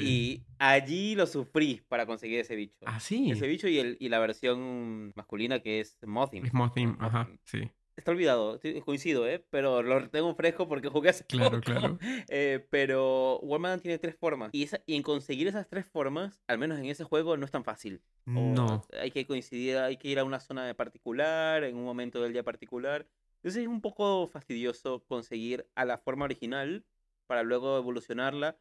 [0.00, 2.78] Y allí lo sufrí para conseguir ese bicho.
[2.86, 3.30] Ah, sí.
[3.30, 6.46] Ese bicho y, el, y la versión masculina que es Mothim.
[6.46, 7.70] Es Mothim, ajá, sí.
[7.94, 9.44] Está olvidado, coincido, ¿eh?
[9.50, 11.62] Pero lo tengo fresco porque jugué hace Claro, poco.
[11.62, 11.98] claro.
[12.28, 14.50] Eh, pero Wormadam tiene tres formas.
[14.52, 17.50] Y, esa, y en conseguir esas tres formas, al menos en ese juego, no es
[17.50, 18.00] tan fácil.
[18.26, 18.86] O No.
[19.00, 22.44] Hay que coincidir, hay que ir a una zona particular, en un momento del día
[22.44, 23.06] particular.
[23.38, 26.84] Entonces es un poco fastidioso conseguir a la forma original
[27.26, 28.58] para luego evolucionarla.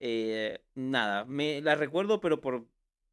[0.00, 2.66] Eh, nada, me la recuerdo, pero por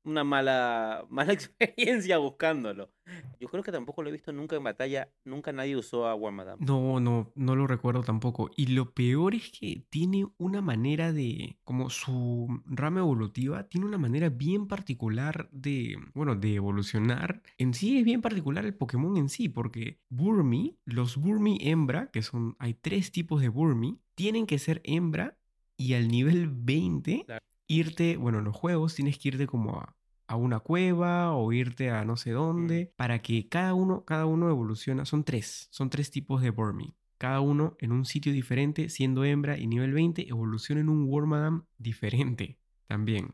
[0.04, 2.92] una mala, mala experiencia buscándolo.
[3.40, 5.10] Yo creo que tampoco lo he visto nunca en batalla.
[5.26, 6.60] Nunca nadie usó a Wormadam.
[6.62, 8.50] No, no, no lo recuerdo tampoco.
[8.56, 13.98] Y lo peor es que tiene una manera de, como su rama evolutiva, tiene una
[13.98, 17.42] manera bien particular de, bueno, de evolucionar.
[17.58, 22.22] En sí es bien particular el Pokémon en sí, porque Burmy, los Burmy hembra, que
[22.22, 25.38] son, hay tres tipos de Burmy, tienen que ser hembra
[25.76, 27.46] y al nivel 20 Claro.
[27.74, 29.96] Irte, bueno, en los juegos tienes que irte como a,
[30.28, 34.50] a una cueva o irte a no sé dónde para que cada uno, cada uno
[34.50, 35.06] evoluciona.
[35.06, 36.96] Son tres, son tres tipos de Burmy.
[37.18, 41.66] Cada uno en un sitio diferente, siendo hembra y nivel 20, evoluciona en un Wormadam
[41.78, 42.58] diferente
[42.88, 43.34] también.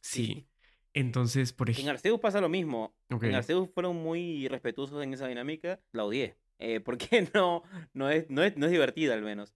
[0.00, 0.46] Sí.
[0.94, 1.92] Entonces, por En ejemplo...
[1.92, 2.94] Arceus pasa lo mismo.
[3.08, 5.80] En Arceus fueron muy respetuosos en esa dinámica.
[5.92, 6.36] La odié.
[6.58, 7.62] Eh, porque no,
[7.94, 9.54] no, es, no, es, no es divertida al menos.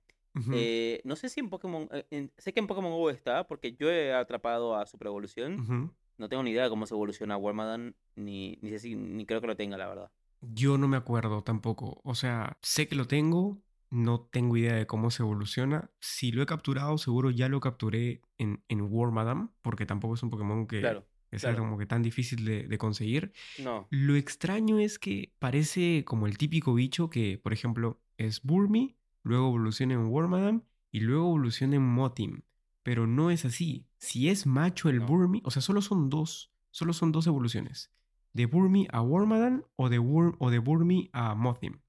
[0.52, 1.88] Eh, no sé si en Pokémon.
[1.92, 5.92] eh, en- sé que en Pokémon Go está, porque yo he atrapado a Super Evolución.
[6.18, 9.40] No tengo ni idea de cómo se evoluciona Wormadam, ni, ni sé si, ni creo
[9.40, 10.10] que lo tenga, la verdad.
[10.40, 12.00] Yo no me acuerdo tampoco.
[12.04, 13.58] O sea, sé que lo tengo,
[13.90, 15.90] no tengo idea de cómo se evoluciona.
[16.00, 20.30] Si lo he capturado, seguro ya lo capturé en, en Wormadam, porque tampoco es un
[20.30, 21.58] Pokémon que Claro, es claro.
[21.58, 23.32] como que tan difícil de, de conseguir.
[23.62, 23.86] no.
[23.90, 28.96] Lo extraño es que parece como el típico bicho que, por ejemplo, es Burmy,
[29.26, 30.62] luego evoluciona en Wormadam
[30.92, 32.42] y luego evoluciona en Motim.
[32.82, 33.86] Pero no es así.
[33.98, 35.06] Si es macho el No.
[35.06, 37.90] Burmy, o sea, solo son dos, solo son dos evoluciones.
[38.32, 41.80] De Burmy a Wormadam o de, Wur- o de Burmy a Mothim.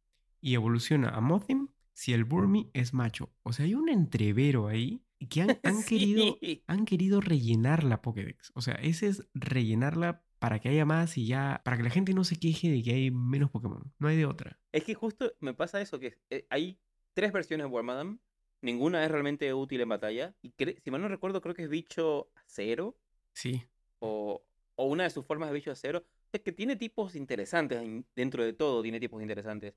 [0.41, 3.29] Y evoluciona a Mothim si el Burmy es macho.
[3.43, 8.51] O sea, hay un entrevero ahí que han, han querido han querido rellenar la Pokédex.
[8.55, 12.13] O sea, ese es rellenarla para que haya más y ya, para que la gente
[12.13, 13.91] no se queje de que hay menos Pokémon.
[13.99, 14.59] No hay de otra.
[14.71, 16.79] Es que justo me pasa eso, que eh, hay
[17.17, 18.19] tres versiones de Wormadam.
[18.61, 20.35] Ninguna es realmente útil en batalla.
[20.43, 20.53] Y
[20.83, 22.95] si mal no recuerdo, creo que es bicho acero.
[23.33, 23.63] Sí.
[23.99, 24.43] O,
[24.75, 26.05] o una de sus formas de bicho acero.
[26.31, 27.81] Es que tiene tipos interesantes.
[27.81, 29.73] en- Dentro de todo tiene tipos interesantes.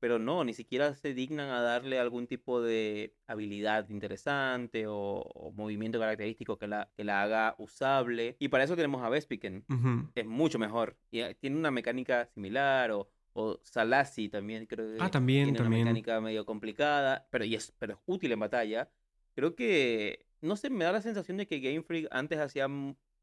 [0.00, 5.52] Pero no, ni siquiera se dignan a darle algún tipo de habilidad interesante o, o
[5.52, 8.36] movimiento característico que la, que la haga usable.
[8.38, 10.10] Y para eso tenemos a Vespiquen Ujú.
[10.14, 10.98] es mucho mejor.
[11.10, 15.58] Y eh, tiene una mecánica similar, o, o Salasi también creo que Ah, también, tiene
[15.58, 15.82] también.
[15.82, 18.90] una mecánica medio complicada, pero, y es, pero es útil en batalla.
[19.34, 22.68] Creo que, no sé, me da la sensación de que Game Freak antes hacía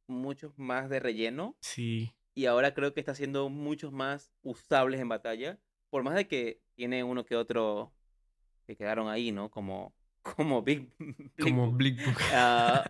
[0.07, 2.11] muchos más de relleno Sí.
[2.33, 5.59] y ahora creo que está haciendo muchos más usables en batalla.
[5.91, 7.93] Por más de que tiene uno que otro
[8.65, 9.49] que quedaron ahí, ¿no?
[9.51, 9.93] Como,
[10.23, 12.19] como Big, Big Como Bu- Blickbook.
[12.33, 12.83] Ah,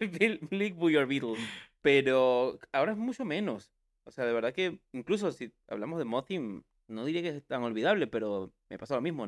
[0.00, 1.34] Bil- Blick Booyer Beetle.
[1.82, 3.72] Pero ahora es mucho menos.
[4.06, 7.62] O sea, de verdad que incluso si hablamos de Mothim, no diría que es tan
[7.62, 9.26] olvidable, pero me pasa lo mismo.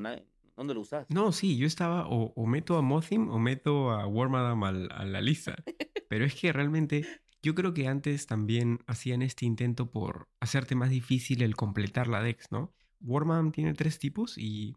[0.56, 1.06] ¿Dónde lo usas?
[1.10, 5.04] No, sí, yo estaba o, o meto a Mothim o meto a Wormadam al- a
[5.04, 5.56] la lista.
[6.08, 7.06] Pero es que realmente
[7.42, 12.22] yo creo que antes también hacían este intento por hacerte más difícil el completar la
[12.22, 12.72] Dex, ¿no?
[13.00, 14.74] Wormadam tiene tres tipos y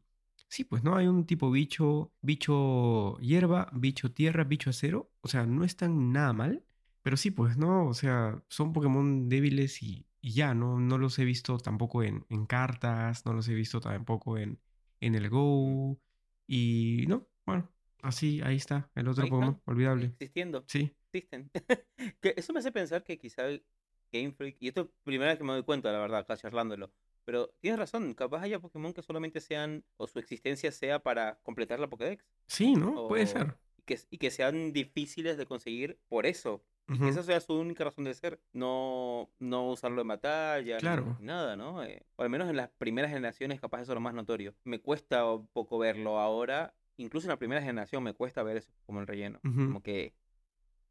[0.47, 5.09] sí, pues no hay un tipo bicho, bicho hierba, bicho tierra, bicho acero.
[5.21, 6.63] O sea, no están nada mal.
[7.01, 10.79] Pero sí, pues no, o sea, son Pokémon débiles y, y ya, ¿no?
[10.79, 14.59] No los he visto tampoco en, en cartas, no los he visto tampoco en,
[14.99, 15.99] en el Go.
[16.47, 17.69] Y no, bueno,
[18.01, 20.07] así, ahí está, el otro Pokémon, olvidable.
[20.07, 20.63] Existiendo.
[20.67, 21.49] Sí, Existen.
[22.21, 23.65] que eso me hace pensar que quizá el
[24.11, 26.37] Game Freak, y esto es la primera vez que me doy cuenta, la verdad, acá
[26.37, 26.91] charlándolo.
[27.25, 31.79] Pero tienes razón, capaz haya Pokémon que solamente sean, o su existencia sea para completar
[31.79, 32.25] la Pokédex.
[32.47, 33.07] sí, ¿no?
[33.07, 33.57] Puede ser.
[33.77, 36.63] y que, y que sean difíciles de conseguir por eso.
[36.91, 37.07] Ujú.
[37.07, 38.39] esa sea su única razón de ser.
[38.53, 41.15] No, no usarlo en batalla, Claro.
[41.19, 41.83] ni nada, ¿no?
[41.83, 44.53] Eh, o al menos en las primeras generaciones capaz eso es lo más notorio.
[44.63, 46.73] Me cuesta un poco verlo ahora.
[46.97, 49.39] Incluso en la primera generación me cuesta ver eso como el relleno.
[49.43, 49.65] Ujú.
[49.65, 50.13] Como que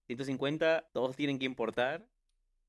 [0.07, 2.07] 150 todos tienen que importar.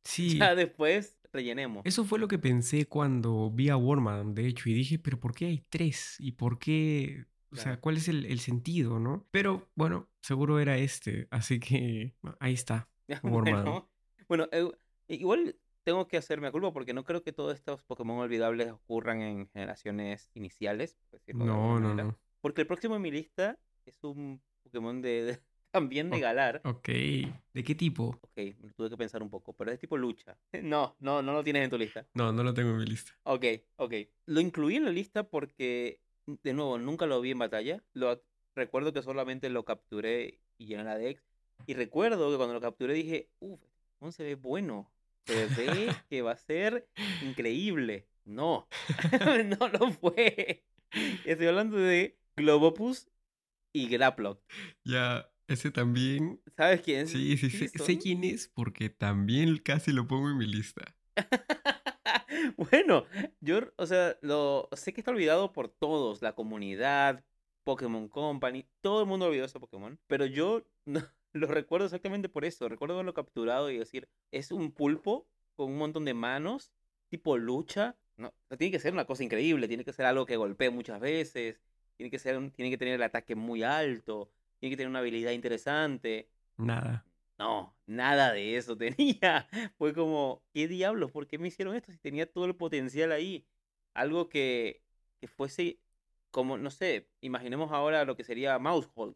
[0.03, 1.85] Sí, Ya después rellenemos.
[1.85, 5.35] eso fue lo que pensé cuando vi a Wormadam, de hecho, y dije, pero ¿por
[5.35, 6.15] qué hay tres?
[6.17, 7.25] ¿Y por qué?
[7.51, 7.79] O sea.
[7.79, 9.27] ¿cuál es el, el sentido, no?
[9.29, 12.89] Pero bueno, seguro era este, así que ahí está.
[13.23, 13.63] Wormadam.
[13.65, 13.89] Bueno,
[14.27, 14.69] bueno, eh,
[15.07, 19.21] igual tengo que hacerme a culpa porque no creo que todos estos Pokémon olvidables ocurran
[19.21, 20.97] en generaciones iniciales.
[21.27, 22.17] No, no, no.
[22.41, 25.39] Porque el próximo en mi lista es un Pokémon de, de-
[25.71, 26.21] también de Oh.
[26.21, 26.61] Galar.
[26.65, 28.19] Ok, ¿de qué tipo?
[28.21, 30.37] Ok, lo tuve que pensar un poco, pero es tipo lucha.
[30.63, 32.05] No, no, no lo tienes en tu lista.
[32.13, 33.11] No, no lo tengo en mi lista.
[33.23, 33.45] Ok,
[33.77, 33.93] ok.
[34.27, 37.83] Lo incluí en la lista porque, de nuevo, nunca lo vi en batalla.
[37.93, 38.21] Lo
[38.55, 41.23] recuerdo que solamente lo capturé y llené la Dex.
[41.67, 43.59] Y recuerdo que cuando lo capturé dije, uff,
[43.93, 44.91] Pokémon se ve bueno.
[45.25, 46.87] Se ve que va a ser
[47.23, 48.07] increíble.
[48.25, 48.67] No,
[49.59, 50.63] no lo fue.
[51.25, 53.07] Estoy hablando de Globopus
[53.73, 54.41] y Graplock.
[54.83, 56.41] Ya, ese también.
[56.57, 57.07] ¿Sabes quién?
[57.07, 60.95] Sí, sí, sé, sé quién es porque también casi lo pongo en mi lista.
[62.57, 63.05] Bueno,
[63.39, 67.23] yo, o sea, lo sé que está olvidado por todos, la comunidad,
[67.63, 71.01] Pokémon Company, todo el mundo olvidó ese Pokémon, pero yo no,
[71.33, 75.77] lo recuerdo exactamente por eso, recuerdo haberlo capturado y decir, es un pulpo con un
[75.77, 76.71] montón de manos,
[77.09, 80.69] tipo lucha, no, tiene que ser una cosa increíble, tiene que ser algo que golpee
[80.69, 81.61] muchas veces,
[81.97, 84.99] tiene que ser, un- tiene que tener el ataque muy alto, tiene que tener una
[84.99, 87.03] habilidad interesante, Nada.
[87.37, 89.47] no, nada de eso tenía.
[89.77, 91.11] Fue como, ¿qué diablos?
[91.11, 93.45] ¿Por qué me hicieron esto si tenía todo el potencial ahí?
[93.93, 94.81] Algo que,
[95.19, 95.79] que fuese
[96.31, 99.15] como, no sé, imaginemos ahora lo que sería Mousehold,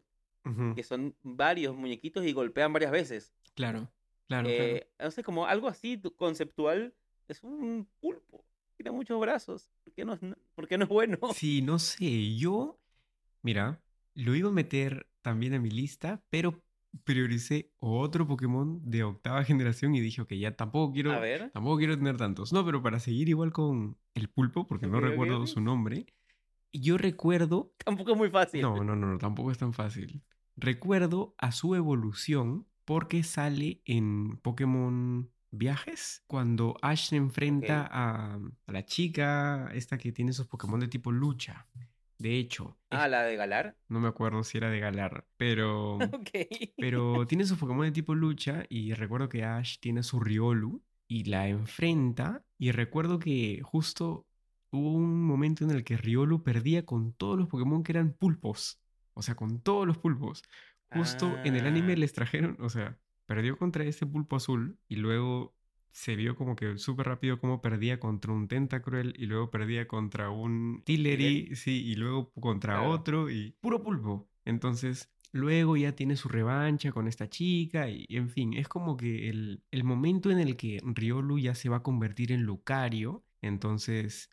[0.74, 3.32] Que son varios muñequitos y golpean varias veces.
[3.54, 3.90] Claro,
[4.26, 4.48] claro, claro.
[4.48, 6.94] Eh, no sé, como algo así tu- conceptual,
[7.28, 8.44] es un pulpo.
[8.76, 9.70] Tiene muchos brazos.
[9.84, 10.18] ¿Por qué no
[10.54, 11.18] por qué no es bueno?
[11.34, 12.78] Sí, no sé, yo,
[13.42, 13.80] mira,
[14.14, 16.62] lo iba a meter también a mi lista, pero
[17.04, 21.50] prioricé otro Pokémon de octava generación y dije, ok, ya tampoco quiero, A ver.
[21.52, 22.52] tampoco quiero tener tantos.
[22.52, 26.06] No, pero para seguir igual con el pulpo, porque no recuerdo su nombre,
[26.72, 28.62] yo recuerdo Tampoco es muy fácil.
[28.62, 30.22] no, no, no, no, tampoco es tan fácil.
[30.56, 38.34] Recuerdo a su evolución porque sale en Pokémon Viajes, cuando Ash se enfrenta a,
[38.66, 41.66] a la chica, esta que tiene sus Pokémon de tipo lucha.
[42.18, 43.76] De hecho, Ah, la de Galar.
[43.88, 46.30] no me acuerdo si era de Galar, pero, Ok.
[46.76, 51.24] pero tiene sus Pokémon de tipo lucha y recuerdo que Ash tiene su Riolu y
[51.24, 54.26] la enfrenta y recuerdo que justo
[54.70, 58.80] hubo un momento en el que Riolu perdía con todos los Pokémon que eran pulpos.
[59.18, 60.42] O sea, con todos los pulpos.
[60.92, 61.96] Justo en el anime Ah.
[61.96, 65.56] les trajeron, o sea, perdió contra este pulpo azul y luego
[65.88, 70.28] se vio como que súper rápido cómo perdía contra un Tentacruel y luego perdía contra
[70.30, 72.90] un Tillery, sí, y luego contra Claro.
[72.90, 74.28] otro y puro pulpo.
[74.44, 79.30] Entonces, luego ya tiene su revancha con esta chica y, en fin, es como que
[79.30, 84.28] el, el momento en el que Riolu ya se va a convertir en Lucario, entonces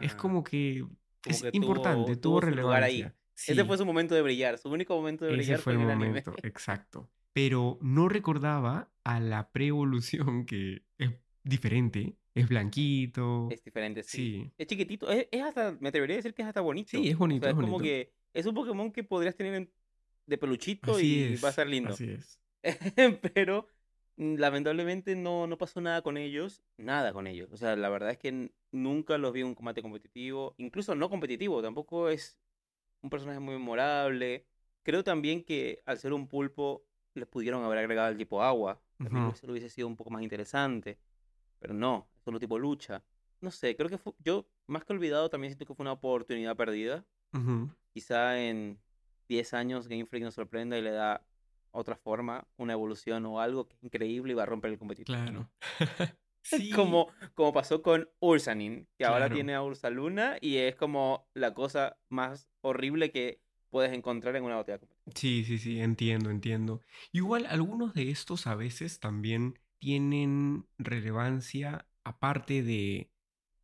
[0.00, 0.96] es Ah, como que como
[1.26, 2.40] es que importante, tuvo-
[2.72, 3.04] ahí.
[3.46, 4.58] Ese fue su momento de brillar.
[4.58, 6.24] Su único momento de Ese brillar fue fue, el en el anime.
[6.24, 7.10] momento, exacto.
[7.32, 11.10] Pero no recordaba a la pre-evolución que es
[11.44, 13.48] diferente, es blanquito.
[13.48, 14.18] Es diferente, sí.
[14.18, 15.10] Sí, Es chiquitito.
[15.10, 17.00] Es, es hasta, me atrevería a decir que es hasta bonito.
[17.00, 19.54] sí, es O bonito, sea, es es como que es un Pokémon que podrías tener
[19.54, 19.72] en-
[20.26, 21.94] de peluchito Así y es, va a estar lindo.
[21.94, 22.40] así es.
[23.34, 23.68] Pero
[24.16, 26.62] mm, lamentablemente no, no pasó nada con ellos.
[26.76, 27.50] Nada con ellos.
[27.52, 30.54] O sea, la verdad es que nunca los vi en un combate competitivo.
[30.58, 31.62] Incluso no competitivo.
[31.62, 32.38] Tampoco es
[33.02, 34.46] un personaje muy memorable.
[34.82, 36.84] Creo también que al ser un pulpo
[37.14, 38.80] les pudieron haber agregado el tipo agua.
[38.98, 40.98] También eso lo hubiese sido un poco más interesante.
[41.58, 43.04] Pero no, es solo tipo lucha.
[43.40, 46.56] No sé, creo que fue, yo más que olvidado también siento que fue una oportunidad
[46.56, 47.04] perdida.
[47.32, 47.70] Ujú.
[47.92, 48.80] Quizá en
[49.28, 51.24] 10 años Game Freak nos sorprenda y le da
[51.70, 55.16] otra forma, una evolución o algo que es increíble y va a romper el competitivo.
[55.16, 55.50] Claro.
[56.42, 61.52] Sí, Como, como pasó con Ursanin, que ahora tiene a Ursaluna y es como la
[61.54, 64.80] cosa más horrible que puedes encontrar en una botella
[65.14, 66.80] sí, sí, sí, entiendo, entiendo.
[67.12, 73.10] Igual algunos de estos a veces también tienen relevancia aparte de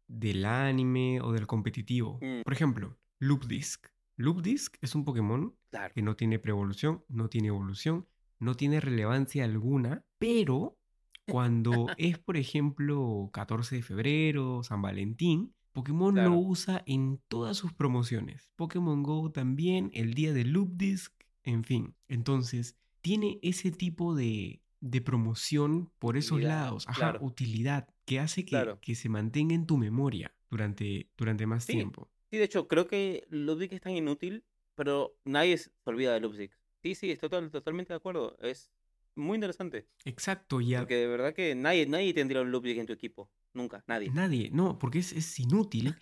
[0.07, 2.19] del anime o del competitivo.
[2.21, 2.43] Mm.
[2.43, 3.87] Por ejemplo, Loop Disc.
[4.17, 5.93] Loop Disc es un Pokémon Claro.
[5.95, 8.07] que no tiene preevolución, no tiene evolución,
[8.39, 10.79] no tiene relevancia alguna, pero
[11.27, 17.73] cuando es, por ejemplo, 14 de febrero, San Valentín, Pokémon lo usa en todas sus
[17.73, 18.51] promociones.
[18.57, 21.95] Pokémon Go también, el día de Loop Disc, en fin.
[22.09, 27.19] Entonces, tiene ese tipo de, de promoción por esos Utilidad, lados, ajá, claro.
[27.25, 28.79] utilidad, que hace que, Claro.
[28.81, 31.73] que se mantenga en tu memoria durante, durante más Sí.
[31.73, 32.09] tiempo.
[32.31, 34.45] Sí, de hecho, creo que Ludwig es tan inútil,
[34.77, 36.51] pero nadie se olvida de Ludwig.
[36.83, 38.37] Sí, sí, estoy total- totalmente de acuerdo.
[38.41, 38.71] Es
[39.17, 39.87] muy interesante.
[40.05, 40.81] Exacto, ya.
[40.81, 43.31] Porque de verdad que nadie, nadie tendría un Ludwig en tu equipo.
[43.53, 44.11] Nunca, nadie.
[44.11, 45.97] Nadie, no, porque es, es inútil.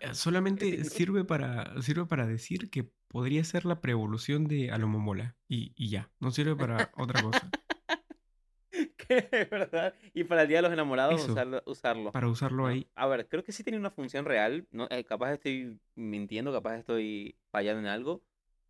[0.00, 0.90] Eh, Solamente inútil.
[0.90, 5.36] sirve para, sirve para decir que podría ser la preevolución de Alomomola.
[5.48, 7.50] Y, y ya, no sirve para otra cosa.
[8.96, 9.94] Que de verdad.
[10.14, 11.62] Y para el Día de los Enamorados Eso, usarlo.
[11.66, 12.10] usarlo.
[12.12, 12.88] Para usarlo ahí.
[12.94, 14.66] A ver, creo que sí tenía una función real.
[14.70, 18.22] No, Eh, capaz estoy mintiendo, capaz estoy fallando en algo.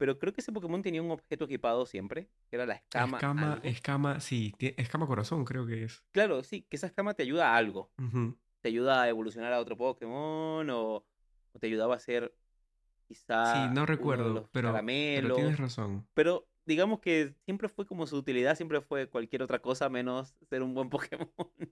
[0.03, 3.19] Pero creo que ese Pokémon tenía un objeto equipado siempre, que era la escama.
[3.19, 3.65] Escama, algo.
[3.65, 6.03] escama, sí, escama corazón creo que es.
[6.11, 7.93] Claro, sí, que esa escama te ayuda a algo.
[8.63, 11.07] Te ayuda a evolucionar a otro Pokémon o,
[11.53, 12.35] o te ayudaba a hacer
[13.07, 16.05] quizá Sí, no recuerdo, pero, pero tienes razón.
[16.15, 20.65] Pero digamos que siempre fue como su utilidad, siempre fue cualquier otra cosa menos ser
[20.65, 21.31] un buen Pokémon.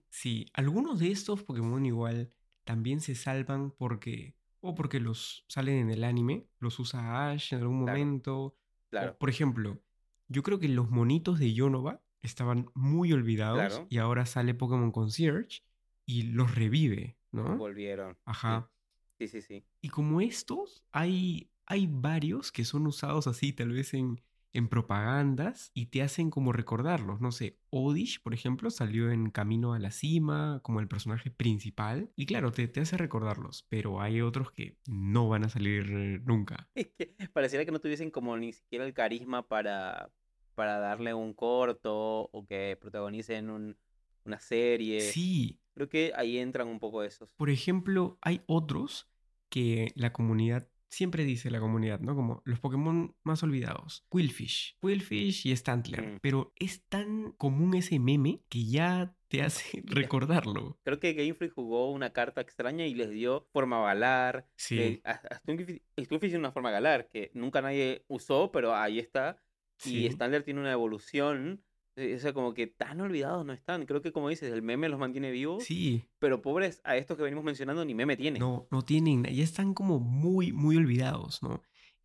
[0.09, 5.91] Sí, algunos de estos Pokémon igual también se salvan porque, o porque los salen en
[5.91, 8.37] el anime, los usa Ash en algún Claro, momento.
[8.39, 8.55] O,
[8.89, 9.81] claro, por ejemplo,
[10.27, 13.87] yo creo que los monitos de Yonova estaban muy olvidados claro.
[13.89, 15.63] y ahora sale Pokémon Concierge
[16.05, 17.57] y los revive, ¿no?
[17.57, 18.13] Volvieron.
[18.13, 18.71] Sí, Ajá.
[19.17, 19.63] sí, sí, sí.
[19.81, 24.21] Y como estos, hay, hay varios que son usados así, tal vez en,
[24.53, 27.21] en propagandas y te hacen como recordarlos.
[27.21, 32.11] No sé, Odish, por ejemplo, salió en Camino a la Cima como el personaje principal.
[32.15, 36.69] Y claro, te, te hace recordarlos, pero hay otros que no van a salir nunca.
[36.75, 40.11] Es que pareciera que no tuviesen como ni siquiera el carisma para,
[40.55, 43.77] para darle un corto o que protagonicen un-
[44.25, 44.99] una serie.
[45.01, 47.29] Sí, Creo que ahí entran un poco esos.
[47.37, 49.09] por ejemplo, hay otros
[49.49, 52.13] que la comunidad siempre dice la comunidad, ¿no?
[52.15, 54.05] Como los Pokémon más olvidados.
[54.11, 54.77] Quillfish.
[54.81, 56.01] Quillfish y Stantler.
[56.15, 56.19] Mm.
[56.21, 60.77] Pero es tan común ese meme que ya te hace recordarlo.
[60.83, 64.47] Creo que Game Freak jugó una carta extraña y les dio forma galar.
[64.57, 68.75] Sí, que a- a Stunfisk Stunfisk tiene una forma galar que nunca nadie usó, pero
[68.75, 69.41] ahí está.
[69.85, 70.05] Y.
[70.05, 71.63] Standard tiene una evolución.
[71.95, 73.85] Eh, O sea, como que tan olvidados no están.
[73.85, 75.63] Creo que, como dices, el meme los mantiene vivos.
[75.63, 78.39] Sí, Pero pobres a estos que venimos mencionando, ni meme tiene.
[78.39, 81.61] no, no tienen, ya están como muy, muy olvidados, ¿no?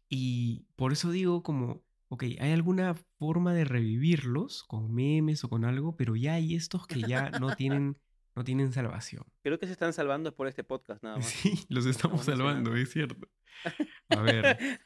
[0.09, 5.65] Y por eso digo como, ok, hay alguna forma de revivirlos con memes o con
[5.65, 7.99] algo, pero ya hay estos que ya no tienen,
[8.37, 9.25] no tienen salvación.
[9.43, 11.27] Creo que se están salvando es por este podcast, nada más.
[11.27, 13.29] Sí, los estamos Estamos salvando, es cierto.
[14.11, 14.81] A ver,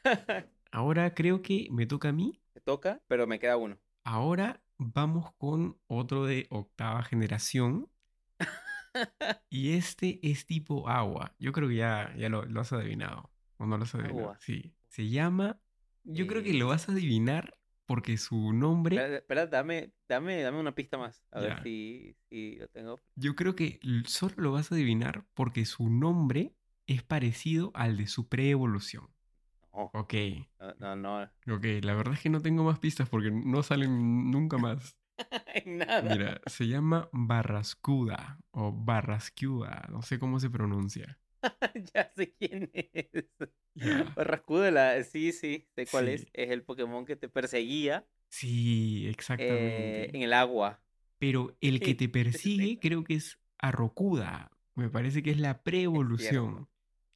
[0.71, 2.41] ahora creo que me toca a mí.
[2.53, 3.77] Se toca, pero me queda uno.
[4.03, 7.89] Ahora vamos con otro de octava generación.
[9.49, 11.35] Y este es tipo agua.
[11.39, 13.31] Yo creo que ya, ya lo, lo has adivinado.
[13.57, 14.19] ¿O no lo has adivinado?
[14.19, 14.37] Agua.
[14.39, 14.73] Sí.
[14.87, 15.59] Se llama.
[16.03, 18.95] Yo creo que Eh, lo vas a adivinar porque su nombre.
[18.95, 21.23] Espera, espera, dame, dame, dame una pista más.
[21.31, 22.99] A ver si, si lo tengo.
[23.15, 26.55] Yo creo que solo lo vas a adivinar porque su nombre
[26.87, 29.09] es parecido al de su preevolución.
[29.73, 30.13] No, Ok,
[30.59, 31.29] no, no, no.
[31.49, 31.65] ok.
[31.83, 34.97] La verdad es que no tengo más pistas porque no salen nunca más.
[35.65, 36.01] Nada.
[36.01, 41.19] Mira, se llama Barrascuda o Barrascuda, no sé cómo se pronuncia.
[41.93, 43.25] ya sé quién es.
[44.15, 45.03] Barrascuda, la...
[45.03, 46.21] sí, sí, sé cuál es.
[46.21, 46.27] Sí.
[46.33, 50.17] Es el Pokémon que te perseguía Sí, eh, exactamente.
[50.17, 50.81] en el agua.
[51.19, 54.51] Pero el que te persigue creo que es Arrokuda.
[54.75, 56.67] Me parece que es la preevolución.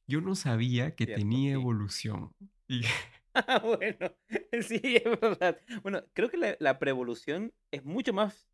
[0.06, 1.60] Yo no sabía que Cierto, tenía sí.
[1.60, 2.32] evolución.
[2.68, 2.82] Y
[3.34, 4.12] Ah, bueno,
[4.66, 5.58] sí, es verdad.
[5.82, 8.48] Bueno, creo que la, la preevolución es mucho más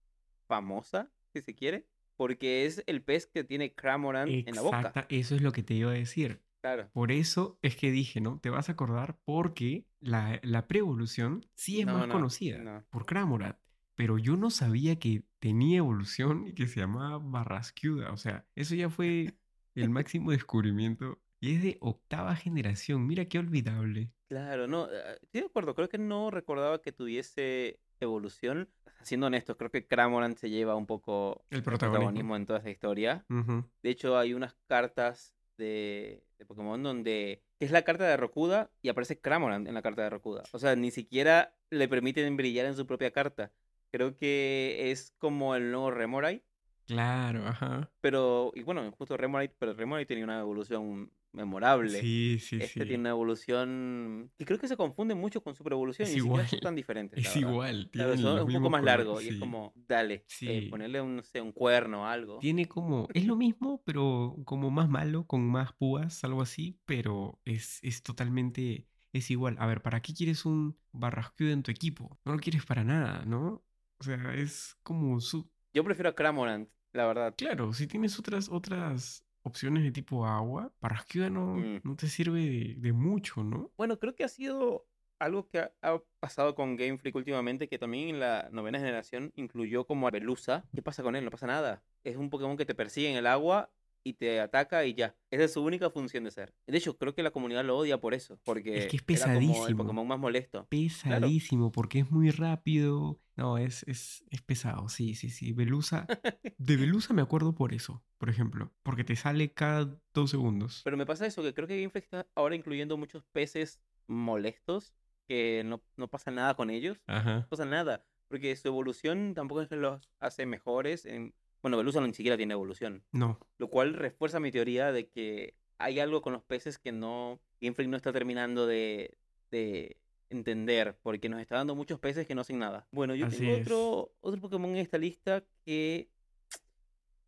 [0.49, 1.87] famosa, si se quiere,
[2.17, 5.07] porque es el pez que tiene Cramorant en la boca.
[5.09, 6.43] eso es lo que te iba a decir.
[6.61, 6.89] Claro.
[6.93, 8.39] Por eso es que dije, ¿no?
[8.41, 12.85] Te vas a acordar porque la, la preevolución sí es No, más no, conocida no.
[12.91, 13.59] por Cramorat.
[13.95, 18.11] Pero yo no sabía que tenía evolución y que se llamaba Barrascuda.
[18.13, 19.35] O sea, eso ya fue
[19.75, 21.21] el máximo descubrimiento.
[21.43, 23.05] Y es de octava generación.
[23.05, 24.13] Mira qué olvidable.
[24.29, 28.71] Claro, no, eh, estoy de acuerdo, creo que no recordaba que tuviese evolución.
[29.03, 32.37] Siendo honestos, creo que Cramorant se lleva un poco El el protagonismo.
[32.37, 33.27] en toda esta historia.
[33.29, 38.71] De hecho, hay unas cartas de, de Pokémon donde que es la carta de Rokuda
[38.81, 40.45] y aparece Cramorant en la carta de Rokuda.
[40.53, 43.51] O sea, ni siquiera le permiten brillar en su propia carta.
[43.91, 46.45] Creo que es como el nuevo Remorai,
[46.87, 47.91] Claro, ajá.
[48.01, 52.01] pero, y bueno, justo Remorai, pero Remorai tenía una evolución memorable.
[52.01, 52.89] Sí, sí, Este sí.
[52.89, 56.47] tiene una evolución que creo que se confunde mucho con super evolución Es y igual.
[56.49, 57.19] son tan diferentes.
[57.19, 57.49] Es verdad.
[57.51, 57.89] igual.
[57.91, 60.69] Claro, son- es un poco más largo y es como, dale, eh, Sí.
[60.71, 62.39] ponerle un, no sé, un cuerno o algo.
[62.39, 67.41] Tiene como, es lo mismo, pero como más malo, con más púas, algo así, pero
[67.45, 69.57] es, es totalmente, es igual.
[69.59, 72.19] A ver, ¿para qué quieres un Barrascuda en tu equipo?
[72.25, 73.65] No lo quieres para nada, ¿no?
[73.99, 75.49] O sea, es como su...
[75.75, 77.35] Yo prefiero a Cramorant, la verdad.
[77.37, 81.81] Claro, si tienes otras, otras opciones de tipo agua, Barrascuda no, Mm.
[81.85, 83.71] no te sirve de, de mucho, ¿no?
[83.77, 84.87] Bueno, creo que ha sido
[85.19, 89.33] algo que ha, ha pasado con Game Freak últimamente, que también en la novena generación
[89.37, 90.65] incluyó como a Belusa.
[90.75, 91.25] ¿Qué pasa con él?
[91.25, 91.83] No pasa nada.
[92.05, 93.71] Es un Pokémon que te persigue en el agua
[94.05, 95.17] y te ataca y ya.
[95.31, 96.55] Esa es su única función de ser.
[96.67, 98.99] De hecho, creo que la comunidad lo odia por eso, porque que es era como
[98.99, 99.85] el pesadísimo.
[99.85, 100.67] Pokémon más molesto.
[100.69, 103.21] Pesadísimo, porque es muy rápido.
[103.37, 105.53] No, es, es, es pesado, sí, sí, sí.
[105.53, 106.07] Belusa,
[106.59, 110.83] de Belusa me acuerdo por eso, por ejemplo, porque te sale cada dos segundos.
[110.85, 114.93] Pero me pasa eso, que creo que Game Freak está ahora incluyendo muchos peces molestos,
[115.27, 116.99] que no, no pasa nada con ellos.
[117.07, 117.41] Ajá.
[117.41, 121.07] No pasa nada, porque su evolución tampoco es que los hace mejores.
[121.07, 121.35] En...
[121.63, 123.05] Bueno, Belusa ni siquiera tiene evolución.
[123.13, 127.41] No, Lo cual refuerza mi teoría de que hay algo con los peces que no.
[127.61, 129.17] Game Freak no está terminando de,
[129.51, 129.97] de
[130.29, 130.99] entender.
[131.03, 132.89] Porque nos está dando muchos peces que no hacen nada.
[132.91, 136.09] Bueno, yo Así tengo otro, otro Pokémon en esta lista que.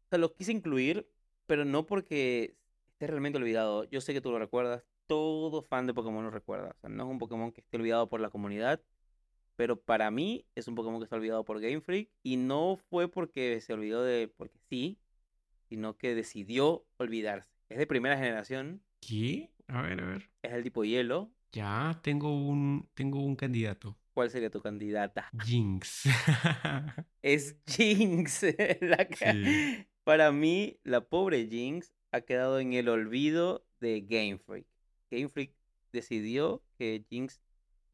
[0.06, 1.08] O sea, lo quise incluir,
[1.46, 2.56] pero no porque
[2.92, 3.84] esté realmente olvidado.
[3.84, 4.84] Yo sé que tú lo recuerdas.
[5.06, 6.74] Todo fan de Pokémon lo recuerda.
[6.76, 8.80] O sea, no es un Pokémon que esté olvidado por la comunidad.
[9.56, 12.10] Pero para mí es un Pokémon que está olvidado por Game Freak.
[12.22, 14.28] Y no fue porque se olvidó de.
[14.28, 14.98] porque sí.
[15.68, 17.50] Sino que decidió olvidarse.
[17.68, 18.82] Es de primera generación.
[19.00, 19.50] ¿qué?
[19.68, 20.30] A ver, a ver.
[20.42, 21.30] Es el tipo hielo.
[21.52, 23.96] Ya tengo un, tengo un candidato.
[24.12, 25.28] ¿Cuál sería tu candidata?
[25.44, 26.04] Jinx.
[27.22, 28.42] Es Jinx.
[28.80, 29.86] la que- Sí.
[30.04, 34.66] Para mí, la pobre Jinx ha quedado en el olvido de Game Freak.
[35.10, 35.54] Game Freak
[35.92, 37.40] decidió que Jinx,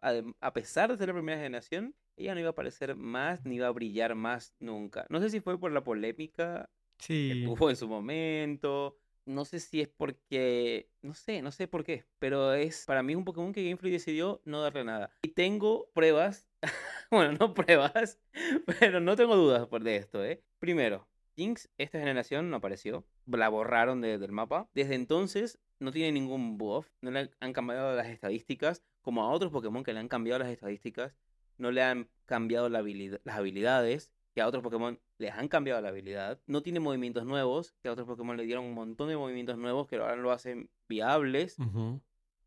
[0.02, 3.66] a pesar de ser la primera generación, ella no iba a aparecer más ni iba
[3.66, 5.07] a brillar más nunca.
[5.09, 7.42] No sé si fue por la polémica que Sí.
[7.44, 8.96] tuvo en su momento.
[9.26, 10.88] No sé si es porque.
[11.03, 12.05] No sé, no sé por qué.
[12.18, 15.11] Pero es para mí un Pokémon que Game Freak decidió no darle nada.
[15.22, 16.48] Y tengo pruebas.
[17.11, 18.18] bueno, no pruebas.
[18.80, 20.42] Pero no tengo dudas por de esto, ¿eh?
[20.59, 23.05] Primero, Jinx, esta generación no apareció.
[23.26, 24.68] La borraron de- del mapa.
[24.74, 26.88] Desde entonces no tiene ningún buff.
[27.01, 28.82] No le han cambiado las estadísticas.
[29.03, 31.14] Como a otros Pokémon que le han cambiado las estadísticas.
[31.59, 34.12] No le han cambiado la habilidad- las habilidades.
[34.34, 36.40] Que a otros Pokémon les han cambiado la habilidad.
[36.46, 37.74] No tiene movimientos nuevos.
[37.82, 40.70] Que a otros Pokémon le dieron un montón de movimientos nuevos que ahora lo hacen
[40.88, 41.57] viables.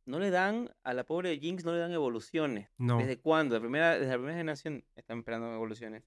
[0.06, 2.70] No le dan, a la pobre Jinx no le dan evoluciones.
[2.78, 2.97] No.
[2.97, 3.56] ¿Desde cuándo?
[3.56, 6.04] La primera, desde la primera generación están esperando evoluciones.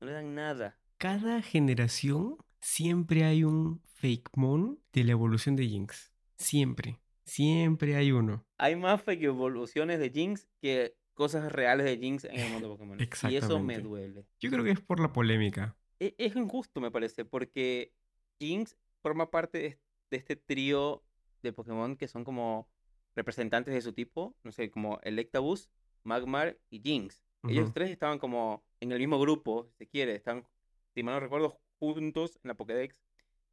[0.00, 0.78] No le dan nada.
[0.98, 6.12] Cada generación siempre hay un Fakemon de la evolución de Jinx.
[6.36, 7.00] Siempre.
[7.24, 8.44] Siempre hay uno.
[8.58, 12.98] Hay más fake evoluciones de Jinx que cosas reales de Jinx en el mundo Pokémon.
[13.00, 13.82] Y eso me Exactamente.
[13.82, 14.26] duele.
[14.40, 15.76] Yo creo que es por la polémica.
[16.00, 17.92] E- Es injusto, me parece, porque
[18.40, 19.78] Jinx forma parte de,
[20.10, 21.02] de este trío
[21.42, 22.68] de Pokémon que son como
[23.14, 24.34] representantes de su tipo.
[24.42, 25.68] No sé, como Electabuzz,
[26.04, 27.22] Magmar y Jinx.
[27.48, 30.14] Ellos tres estaban como en el mismo grupo, si se quiere.
[30.14, 30.46] Están,
[30.94, 33.02] si mal no recuerdo, juntos en la Pokédex.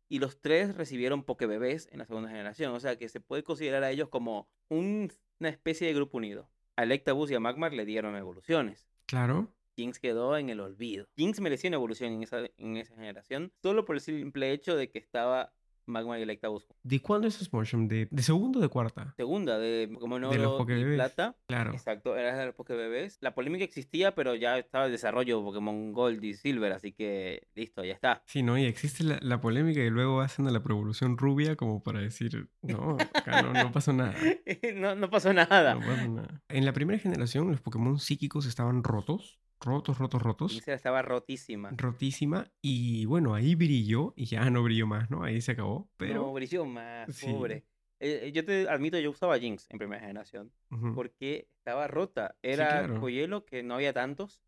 [0.09, 2.73] Y los tres recibieron Pokébebés en la segunda generación.
[2.73, 6.49] O sea que se puede considerar a ellos como un- una especie de grupo unido.
[6.75, 8.87] A Electabuzz y a Magmar le dieron evoluciones.
[9.05, 9.53] Claro.
[9.75, 11.07] Jinx quedó en el olvido.
[11.15, 14.89] Jinx merecía una evolución en esa, en esa generación, solo por el simple hecho de
[14.89, 15.53] que estaba
[15.89, 16.65] Magmar y Electabuzz.
[16.83, 17.87] ¿De cuándo es Smolsham?
[17.87, 19.13] ¿De, ¿De segundo o de cuarta?
[19.17, 20.95] Segunda, de Pokémon De los Oro y.
[20.95, 21.35] Plata.
[21.47, 21.73] Claro.
[21.73, 23.17] Exacto, era de los Pokébebés.
[23.21, 27.47] La polémica existía, pero ya estaba el desarrollo de Pokémon Gold y Silver, así que
[27.55, 28.23] listo, ya está.
[28.25, 28.57] Sí, ¿no?
[28.57, 32.49] Y existe la, la polémica y luego hacen a la revolución rubia como para decir,
[32.61, 34.13] no, acá no, no pasó nada.
[34.75, 35.75] no, no pasó nada.
[35.75, 36.41] No pasó nada.
[36.49, 39.39] En la primera generación los Pokémon psíquicos estaban rotos.
[39.61, 40.67] Rotos, rotos, rotos.
[40.67, 41.71] Estaba rotísima.
[41.75, 42.49] Rotísima.
[42.61, 45.23] Y bueno, ahí brilló y ya no brilló más, ¿no?
[45.23, 45.89] Ahí se acabó.
[45.97, 46.21] Pero...
[46.21, 47.27] No, brilló más, Sí.
[47.31, 47.65] pobre.
[48.01, 50.53] Eh, eh, yo te admito, yo usaba Jinx en primera generación,
[50.95, 52.37] porque estaba rota.
[52.41, 53.09] Era claro.
[53.09, 54.41] hielo que no había tantos.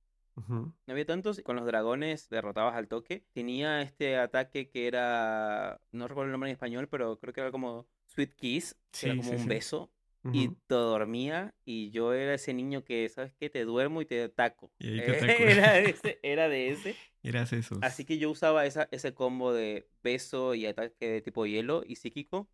[0.47, 3.26] No había tantos, con los dragones derrotabas al toque.
[3.34, 7.51] Tenía este ataque que era, no recuerdo el nombre en español, pero creo que era
[7.51, 9.47] como Sweet Kiss, que era Sí, como sí, un
[10.24, 10.36] beso.
[10.38, 13.50] Y te dormía y yo era ese niño que, ¿sabes qué?
[13.50, 14.72] Te duermo y te ataco.
[14.80, 15.44] Y te ataco.
[15.44, 16.96] Era de ese, era de ese.
[17.24, 17.78] Eras esos.
[17.82, 21.96] Así que yo usaba esa, ese combo de beso y ataque de tipo hielo y
[21.96, 22.50] psíquico.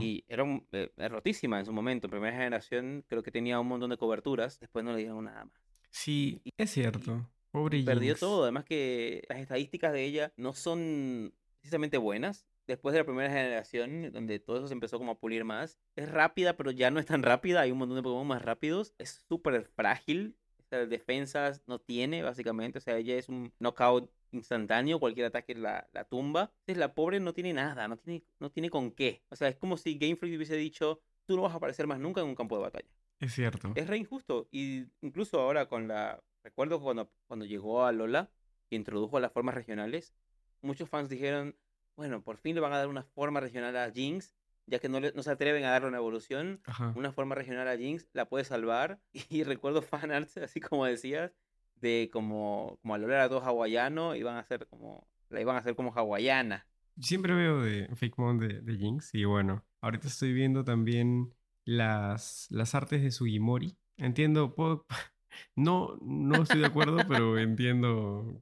[0.00, 2.06] Y era, un- eh, era rotísima en su momento.
[2.06, 4.58] En primera generación creo que tenía un montón de coberturas.
[4.58, 5.54] Después no le dieron nada más.
[5.90, 7.28] Sí, es cierto.
[7.50, 8.20] Pobre Perdió Jinx.
[8.20, 8.44] todo.
[8.44, 12.46] Además que las estadísticas de ella no son precisamente buenas.
[12.66, 15.78] Después de la primera generación, donde todo eso se empezó como a pulir más.
[15.94, 17.60] Es rápida, pero ya no es tan rápida.
[17.60, 18.92] Hay un montón de Pokémon más rápidos.
[18.98, 20.36] Es súper frágil.
[20.58, 22.78] O sea, defensas no tiene, básicamente.
[22.78, 24.98] O sea, ella es un knockout instantáneo.
[24.98, 26.52] Cualquier ataque la, la tumba.
[26.60, 27.86] Entonces la pobre no tiene nada.
[27.86, 29.22] No tiene, no tiene con qué.
[29.28, 32.00] O sea, es como si Game Freak hubiese dicho, tú no vas a aparecer más
[32.00, 32.88] nunca en un campo de batalla.
[33.20, 33.72] Es cierto.
[33.76, 34.48] Es re injusto.
[34.50, 36.20] Y incluso ahora con la...
[36.42, 38.30] Recuerdo cuando, cuando llegó a Lola
[38.70, 40.14] y introdujo las formas regionales,
[40.62, 41.56] muchos fans dijeron,
[41.96, 44.34] bueno, por fin le van a dar una forma regional a Jinx,
[44.66, 46.60] ya que no, le- no se atreven a darle una evolución.
[46.66, 46.92] Ajá.
[46.96, 49.00] Una forma regional a Jinx la puede salvar.
[49.30, 51.32] Y recuerdo fanarts, así como decías,
[51.76, 55.06] de como, como a Lola era todo hawaiano, iban a hacer como...
[55.28, 56.66] La iban a hacer como hawaiana.
[57.00, 61.34] Siempre veo de Fakemon de, de Jinx y bueno, ahorita estoy viendo también
[61.64, 63.76] las, las artes de Sugimori.
[63.96, 64.86] Entiendo, puedo-
[65.56, 68.40] no, no estoy de acuerdo, pero entiendo,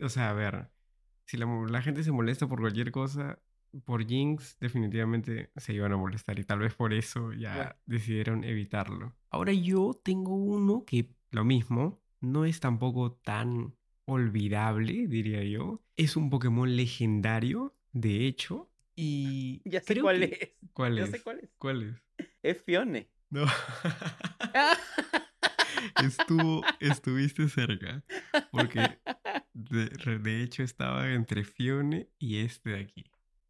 [0.00, 0.70] o sea, a ver,
[1.30, 3.38] si la, gente se molesta por cualquier cosa,
[3.84, 9.14] por Jinx definitivamente se iban a molestar y tal vez por eso ya decidieron evitarlo.
[9.30, 13.76] Ahora yo tengo uno que lo mismo, no es tampoco tan
[14.06, 15.80] olvidable, diría yo.
[15.96, 20.24] Es un Pokémon legendario, de hecho, y Ya sé creo cuál que-
[20.60, 20.70] es.
[20.72, 21.10] ¿Cuál Ya es?
[21.10, 21.50] sé cuál es.
[21.56, 21.82] ¿Cuál
[22.18, 22.26] es?
[22.42, 23.08] Es Fione.
[23.30, 23.44] No.
[26.04, 28.02] Estuvo, estuviste cerca.
[28.50, 28.98] Porque
[29.52, 29.88] de,
[30.18, 33.04] de hecho estaba entre Fione y este de aquí.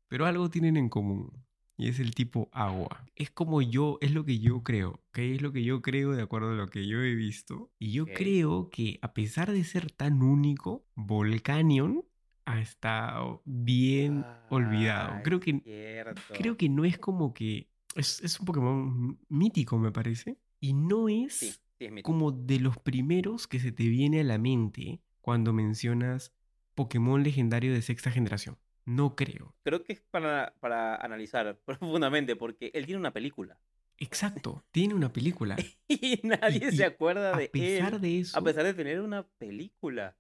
[0.08, 1.32] Pero algo tienen en común.
[1.76, 3.06] Y es el tipo agua.
[3.16, 5.00] Es como yo, es lo que yo creo.
[5.08, 5.18] ¿ok?
[5.18, 7.70] Es lo que yo creo de acuerdo a lo que yo he visto.
[7.78, 12.04] Y yo creo que a pesar de ser tan único, Volcanion
[12.44, 15.12] ha estado bien olvidado.
[15.14, 16.20] Ah, Creo que cierto.
[16.36, 17.68] creo que no es como que.
[17.94, 20.36] Es, es un Pokémon mítico, me parece.
[20.60, 22.10] Y no es Sí, sí es mítico.
[22.12, 26.32] como de los primeros que se te viene a la mente cuando mencionas
[26.74, 28.58] Pokémon legendario de sexta generación.
[28.84, 29.54] No creo.
[29.62, 33.56] Creo que es para, para analizar profundamente, porque él tiene una película.
[33.98, 35.54] Exacto, tiene una película.
[35.88, 38.00] Y nadie Y- se y acuerda A de pesar él.
[38.00, 38.36] de eso.
[38.36, 40.16] A pesar de tener una película.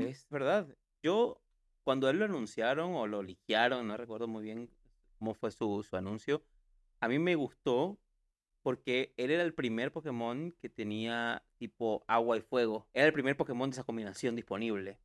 [0.00, 0.66] Es verdad.
[1.00, 1.40] Yo,
[1.84, 4.68] cuando a él lo anunciaron o lo liquearon, no recuerdo muy bien
[5.20, 6.42] cómo fue su, su anuncio,
[6.98, 8.00] a mí me gustó
[8.62, 12.86] porque él era el primer Pokémon que tenía tipo agua y fuego.
[12.92, 14.98] Era el primer Pokémon de esa combinación disponible.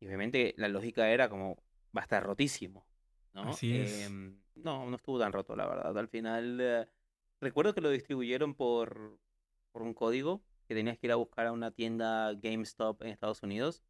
[0.00, 1.62] Y obviamente la lógica era como,
[1.96, 2.86] va a estar rotísimo.
[3.32, 3.50] ¿no?
[3.50, 4.06] Así es.
[4.06, 5.96] Em, no, no estuvo tan roto, la verdad.
[5.96, 6.86] Al final, eh,
[7.40, 9.18] recuerdo que lo distribuyeron por,
[9.72, 13.42] por un código que tenías que ir a buscar a una tienda GameStop en Estados
[13.42, 13.82] Unidos.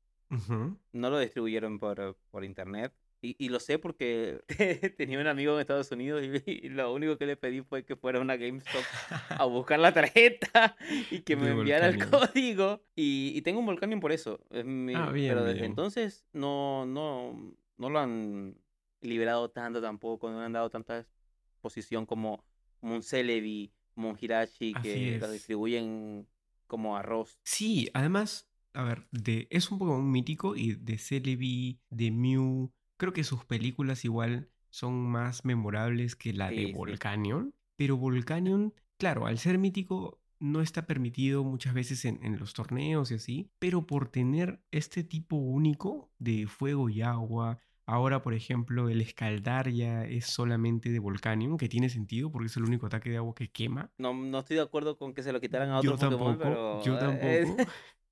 [0.93, 2.93] No lo distribuyeron por, por internet.
[3.25, 4.43] Y, y lo sé porque
[4.99, 7.97] tenía un amigo en Estados Unidos y, y lo único que le pedí fue que
[7.97, 8.85] fuera a una GameStop
[9.31, 10.77] a buscar la tarjeta
[11.11, 12.83] y que me De enviara el código.
[12.95, 14.41] Y, y tengo un Volcanion por eso.
[14.51, 15.71] Es mi- Ah, bien, pero desde bien.
[15.71, 18.57] entonces no, no, no lo han
[19.01, 21.07] liberado tanto tampoco, no le han dado tanta
[21.55, 22.45] exposición como,
[22.81, 26.27] como un Celebi, como un Hirachi, que lo distribuyen
[26.67, 27.39] como arroz.
[27.45, 32.73] Sí, además, a ver, de, es un Pokémon mítico y de Celebi, de Mew,
[33.05, 36.73] creo que sus películas igual son más memorables que la Sí, de sí.
[36.73, 42.55] Volcanion, pero Volcanion, claro, al ser mítico no está permitido muchas veces en, en los
[42.55, 48.35] torneos y así, pero por tener este tipo único de fuego y agua, ahora por
[48.35, 52.87] ejemplo el escaldar ya es solamente de Volcanion, que tiene sentido porque es el único
[52.87, 53.91] ataque de agua que quema.
[53.99, 56.39] No, no estoy de acuerdo con que se lo quitaran a Yo otro Pokémon, tampoco,
[56.39, 56.85] pero...
[56.85, 57.57] yo eh, tampoco,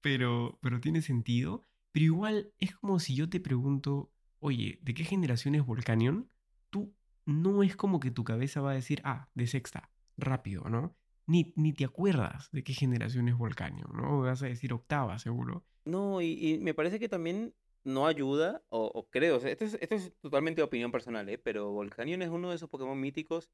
[0.00, 1.64] pero, pero tiene sentido.
[1.92, 4.11] Pero igual es como si yo te pregunto,
[4.42, 6.28] oye, ¿de qué generación es Volcanion?
[6.70, 6.92] Tú
[7.24, 10.94] no es como que tu cabeza va a decir, ah, de sexta, rápido, ¿no?
[11.26, 14.20] Ni, ni te acuerdas de qué generación es Volcanion, ¿no?
[14.20, 15.64] Vas a decir octava, seguro.
[15.84, 19.78] No, y, y me parece que también no ayuda, o, creo, o sea, esto es,
[19.80, 21.38] esto es totalmente opinión personal, ¿eh?
[21.38, 23.48] Pero Volcanion es uno de esos Pokémon míticos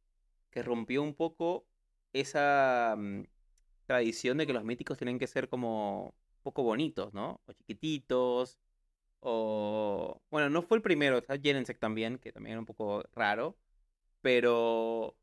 [0.50, 1.66] que rompió un poco
[2.14, 3.24] esa mm,
[3.86, 7.42] tradición de que los míticos tienen que ser como poco bonitos, ¿no?
[7.46, 8.58] O chiquititos,
[9.20, 10.20] o...
[10.30, 13.56] Bueno, no fue el primero, está Genesect también, que también era un poco raro,
[14.20, 15.16] pero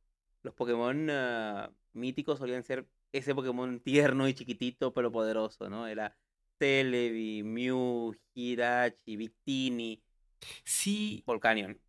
[0.43, 5.87] los Pokémon ah, míticos solían ser ese Pokémon tierno y chiquitito, pero poderoso, ¿no?
[5.87, 6.15] Era
[6.59, 10.01] Celebi, Mew, Hirachi, Victini,
[10.63, 11.79] Sí, Volcanion.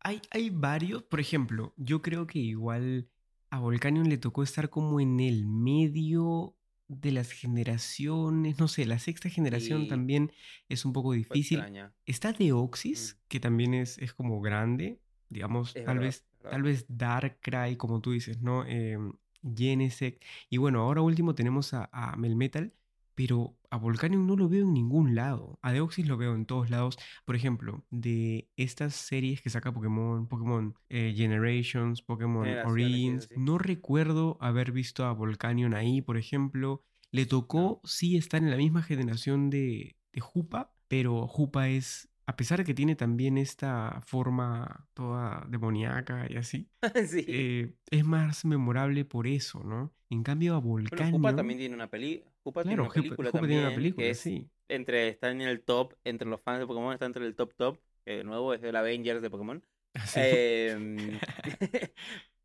[0.00, 3.08] Hay, hay varios, por ejemplo, yo creo que igual
[3.50, 6.56] a Volcanion le tocó estar como en el medio
[6.90, 9.88] de las generaciones, no sé, la sexta generación Sí.
[9.88, 10.32] también
[10.68, 11.62] es un poco difícil.
[12.04, 15.78] Está Deoxys, que también es, es como grande, digamos, Mm.
[15.78, 16.50] Es tal verdad, vez, verdad.
[16.50, 18.64] tal vez Darkrai, como tú dices, ¿no?
[19.42, 20.22] Genesect.
[20.50, 22.72] Y bueno, ahora último tenemos a, a Melmetal,
[23.14, 25.58] pero a Volcanion no lo veo en ningún lado.
[25.62, 26.98] A Deoxys lo veo en todos lados.
[27.24, 33.40] Por ejemplo, de estas series que saca Pokémon, Pokémon eh, Generations, Pokémon Origins, sí, sí.
[33.40, 36.84] no recuerdo haber visto a Volcanion ahí, por ejemplo.
[37.12, 42.36] Le tocó, sí, estar en la misma generación de, de Jupa, pero Jupa es, a
[42.36, 46.68] pesar de que tiene también esta forma toda demoníaca y así,
[47.08, 47.24] sí.
[47.26, 49.92] eh, es más memorable por eso, ¿no?
[50.08, 51.12] En cambio, a bueno, Volcanion...
[51.12, 52.24] Jupa también tiene una peli.
[52.42, 53.58] Jupa tiene Claro, una Jupa, película Jupa también.
[53.60, 54.50] tiene una película, que es sí.
[54.68, 57.78] entre, está en el top, entre los fans de Pokémon, está entre el top top.
[58.04, 59.62] Que de nuevo es el Avengers de Pokémon.
[59.94, 60.20] Así.
[60.22, 61.18] Em,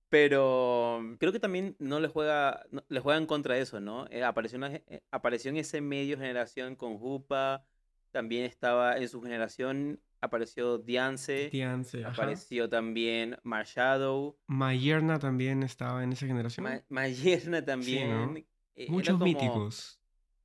[0.09, 4.07] pero creo que también no le juega, no- le juega en contra eso, ¿no?
[4.09, 7.65] Eh, apareció, una eh, apareció en ese medio generación con Jupa,
[8.11, 12.11] también estaba en su generación, apareció Diance, Diance, ajá.
[12.13, 16.63] apareció también Marshadow, Mayerna también estaba en esa generación.
[16.65, 18.45] Ma- Mayerna también.
[18.75, 19.99] Eh, Muchos como míticos.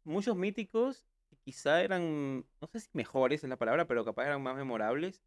[0.04, 4.42] Muchos míticos que quizá eran, no sé si mejores es la palabra, pero capaz eran
[4.42, 5.22] más memorables.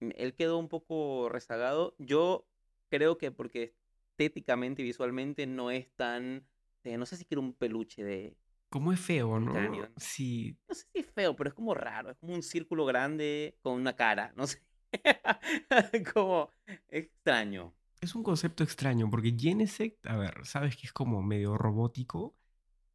[0.00, 1.94] Mm, Él quedó un poco rezagado.
[1.98, 2.46] Yo
[2.90, 3.74] creo que porque
[4.10, 6.46] estéticamente y visualmente no es tan...
[6.84, 8.36] eh, no sé si quiero un peluche de...
[8.68, 9.52] Como es feo, ¿no?
[9.52, 9.92] Volcanion.
[9.98, 10.56] Sí.
[10.66, 12.10] No sé si es feo, pero es como raro.
[12.10, 14.32] Es como un círculo grande con una cara.
[14.34, 14.62] No sé.
[16.14, 16.50] como
[16.88, 17.74] extraño.
[18.02, 22.34] Es un concepto extraño porque Genesect, a ver, sabes que es como medio robótico,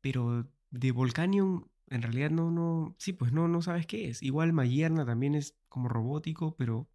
[0.02, 4.22] pero de Volcanion en realidad no, no, sí, pues no, no sabes qué es.
[4.22, 6.90] Igual Mayerna también es como robótico, pero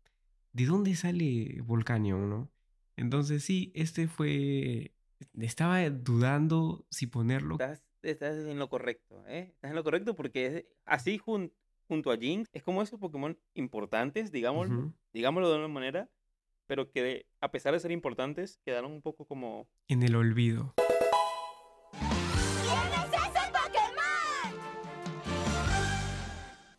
[0.52, 2.50] ¿de dónde sale Volcanion, no?
[2.96, 4.92] Entonces sí, este fue,
[5.40, 7.54] estaba dudando si ponerlo.
[7.54, 9.52] Estás, estás en lo correcto, ¿eh?
[9.54, 11.50] Estás en lo correcto porque es- así jun-
[11.88, 14.92] junto a Jinx es como esos Pokémon importantes, digámoslo, Ujú.
[15.14, 16.10] digámoslo de una manera,
[16.72, 19.68] pero que a pesar de ser importantes, quedaron un poco como...
[19.88, 20.72] En el olvido.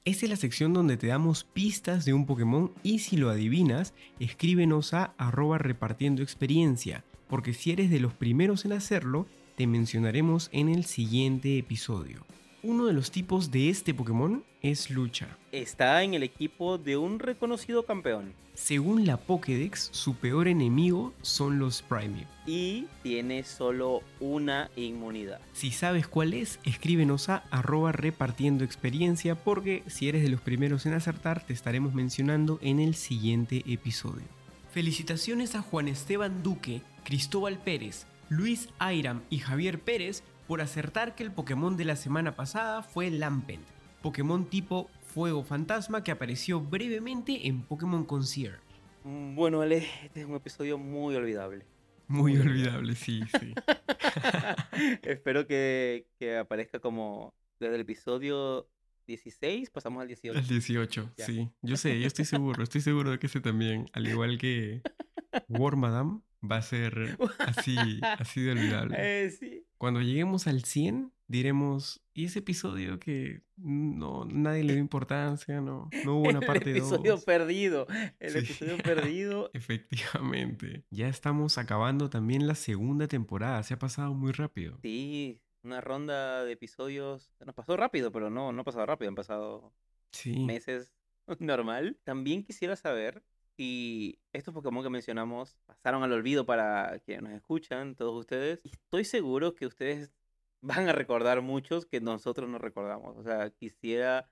[0.04, 3.94] Esta es la sección donde te damos pistas de un Pokémon y si lo adivinas,
[4.20, 9.28] escríbenos a arroba repartiendo experiencia, porque si eres de los primeros en hacerlo,
[9.58, 12.26] te mencionaremos en el siguiente episodio.
[12.66, 15.28] Uno de los tipos de este Pokémon es lucha.
[15.52, 18.34] Está en el equipo de un reconocido campeón.
[18.54, 22.26] Según la Pokédex, su peor enemigo son los Primate.
[22.48, 25.42] Y tiene solo una inmunidad.
[25.52, 30.86] Si sabes cuál es, escríbenos a arroba repartiendo experiencia porque si eres de los primeros
[30.86, 34.24] en acertar te estaremos mencionando en el siguiente episodio.
[34.72, 41.24] Felicitaciones a Juan Esteban Duque, Cristóbal Pérez, Luis Airam y Javier Pérez por acertar que
[41.24, 43.64] el Pokémon de la semana pasada fue Lampent,
[44.02, 48.60] Pokémon tipo Fuego Fantasma que apareció brevemente en Pokémon Concierge.
[49.04, 51.66] Mm, Bueno, Ale, este es un episodio muy olvidable.
[52.08, 53.54] Muy olvidable, sí, sí.
[55.04, 58.68] Espero que, que aparezca como desde el episodio
[59.08, 60.38] 16, pasamos al 18.
[60.38, 61.26] El 18, Ya.
[61.26, 61.50] sí.
[61.62, 64.82] Yo sé, yo estoy seguro, estoy seguro de que ese también, al igual que
[65.50, 66.20] War Madame,
[66.50, 68.96] va a ser así, así de olvidable.
[69.00, 69.66] Eh, sí.
[69.78, 75.62] Cuando lleguemos al 100, diremos, ¿y ese episodio que no, nadie le dio importancia?
[75.62, 77.26] No, no hubo una parte el episodio 2.
[77.26, 77.88] perdido.
[78.20, 78.38] El Sí.
[78.40, 79.50] episodio perdido.
[79.54, 80.86] Efectivamente.
[80.90, 84.80] Ya estamos acabando también la segunda temporada, se ha pasado muy rápido.
[84.82, 87.32] Sí, una ronda de episodios.
[87.46, 89.10] Nos pasó rápido, pero no, no ha pasado rápido.
[89.10, 89.74] Han pasado
[90.12, 90.40] Sí.
[90.46, 90.94] meses
[91.40, 91.98] normal.
[92.04, 93.24] También quisiera saber
[93.56, 98.66] si estos Pokémon que mencionamos pasaron al olvido para quienes nos escuchan, todos ustedes.
[98.66, 100.12] Y estoy seguro que ustedes
[100.62, 103.18] van a recordar muchos que nosotros no recordamos.
[103.18, 104.30] O sea, quisiera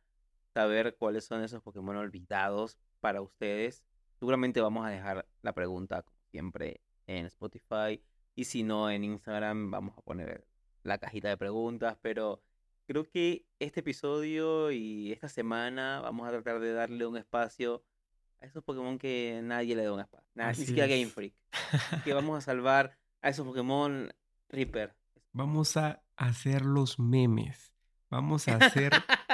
[0.54, 3.84] saber cuáles son esos Pokémon olvidados para ustedes.
[4.20, 8.02] Seguramente vamos a dejar la pregunta, como siempre, en Spotify.
[8.36, 10.46] Y si no, en Instagram vamos a poner
[10.84, 11.98] la cajita de preguntas.
[12.02, 12.42] Pero
[12.88, 17.84] creo que este episodio y esta semana vamos a tratar de darle un espacio
[18.42, 20.28] a esos Pokémon que nadie le da un espacio.
[20.34, 21.06] Nada, ni siquiera Game.
[21.08, 21.34] Freak.
[22.04, 24.10] Que vamos a salvar a esos Pokémon
[24.50, 24.96] Reaper.
[25.32, 27.72] Vamos a hacer los memes.
[28.10, 28.92] Vamos a hacer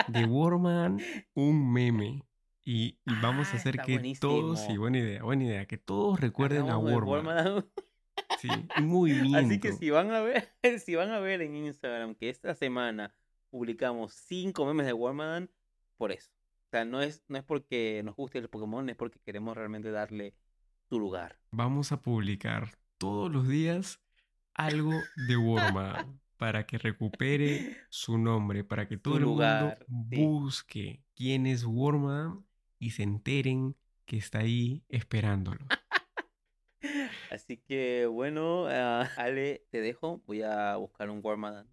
[0.08, 1.00] de Warman
[1.34, 2.24] un meme.
[2.64, 6.20] Y, y vamos a Ah, hacer que todos, sí, buena idea, buena idea, que todos
[6.20, 7.26] recuerden a Warman.
[7.26, 7.66] Warman.
[8.40, 9.38] Sí, un movimiento.
[9.48, 10.50] Así que si van a ver,
[10.84, 13.16] si van a ver en Instagram que esta semana
[13.50, 15.50] publicamos cinco memes de Warmadan,
[15.96, 16.30] por eso.
[16.68, 19.90] O sea, no es, no es porque nos guste el Pokémon, es porque queremos realmente
[19.90, 20.36] darle
[20.90, 21.40] su lugar.
[21.52, 24.02] Vamos a publicar todos los días
[24.54, 24.92] algo
[25.28, 30.26] de Warman para que recupere su nombre, para que todo el lugar, mundo sí.
[30.26, 32.46] busque quién es Warman
[32.80, 35.66] y se enteren que está ahí esperándolo.
[37.32, 40.22] Así que bueno, ah, Ale, te dejo.
[40.28, 41.70] Voy a buscar un Warmadan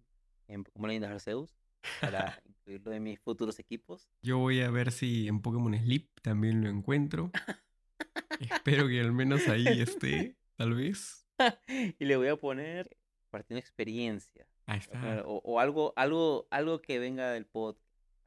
[0.47, 1.53] en Pokémon Arceus
[1.99, 4.09] para incluirlo en mis futuros equipos.
[4.23, 7.31] Yo voy a ver si en Pokémon Sleep también lo encuentro.
[8.39, 11.27] Espero que al menos ahí esté, tal vez.
[11.99, 12.97] y le voy a poner
[13.29, 14.47] partiendo experiencia.
[14.65, 15.23] Ahí Le está.
[15.27, 17.75] O, o algo, algo, algo que venga del pod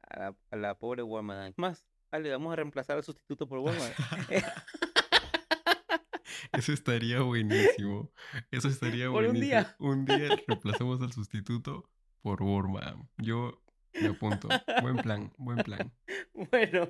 [0.09, 1.53] a la, a la pobre Warmadan.
[1.57, 3.93] Más, Ale, vamos a reemplazar al sustituto por Warmadan.
[6.53, 8.09] Eso estaría buenísimo.
[8.51, 9.41] Eso estaría Por un buenísimo.
[9.41, 9.75] día.
[9.79, 11.89] Un día reemplazamos al sustituto
[12.21, 13.05] por Worma.
[13.17, 13.61] Yo
[14.01, 14.47] me apunto.
[14.81, 15.91] Buen plan, buen plan.
[16.51, 16.89] Bueno,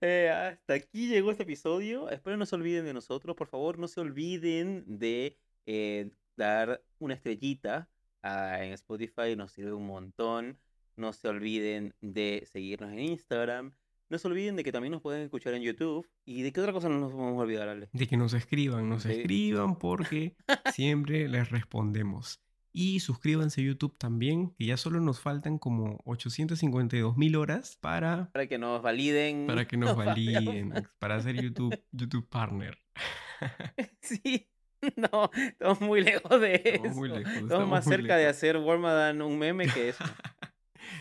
[0.00, 2.10] eh, hasta aquí llegó este episodio.
[2.10, 3.36] Espero no se olviden de nosotros.
[3.36, 7.88] Por favor, no se olviden de eh, dar una estrellita
[8.22, 9.36] ah, en Spotify.
[9.36, 10.58] Nos sirve un montón.
[10.96, 13.72] No se olviden de seguirnos en Instagram.
[14.08, 16.06] No se olviden de que también nos pueden escuchar en YouTube.
[16.24, 17.88] ¿Y de qué otra cosa no nos vamos a olvidar, Ale?
[17.92, 20.36] De que nos escriban, nos escriban porque
[20.74, 22.40] siempre les respondemos.
[22.74, 28.30] Y suscríbanse a YouTube también, que ya solo nos faltan como 852 mil horas para,
[28.32, 29.46] Para que nos validen.
[29.46, 32.78] para que nos validen, para ser YouTube, YouTube Partner.
[34.00, 34.48] Sí.
[34.96, 36.74] No, estamos muy lejos de eso.
[36.74, 40.04] Estamos muy lejos, Estamos estamos más muy cerca de hacer Wormadan un meme que eso.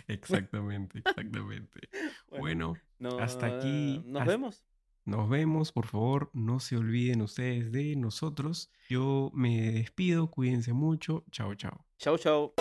[0.08, 1.90] Exactamente, exactamente.
[2.30, 4.64] Bueno, no, hasta aquí, Nos hasta- vemos.
[5.06, 8.72] Nos vemos, por favor, no se olviden ustedes de nosotros.
[8.90, 11.86] Yo me despido, cuídense mucho, chao, chao.
[11.98, 12.54] Chau, chau.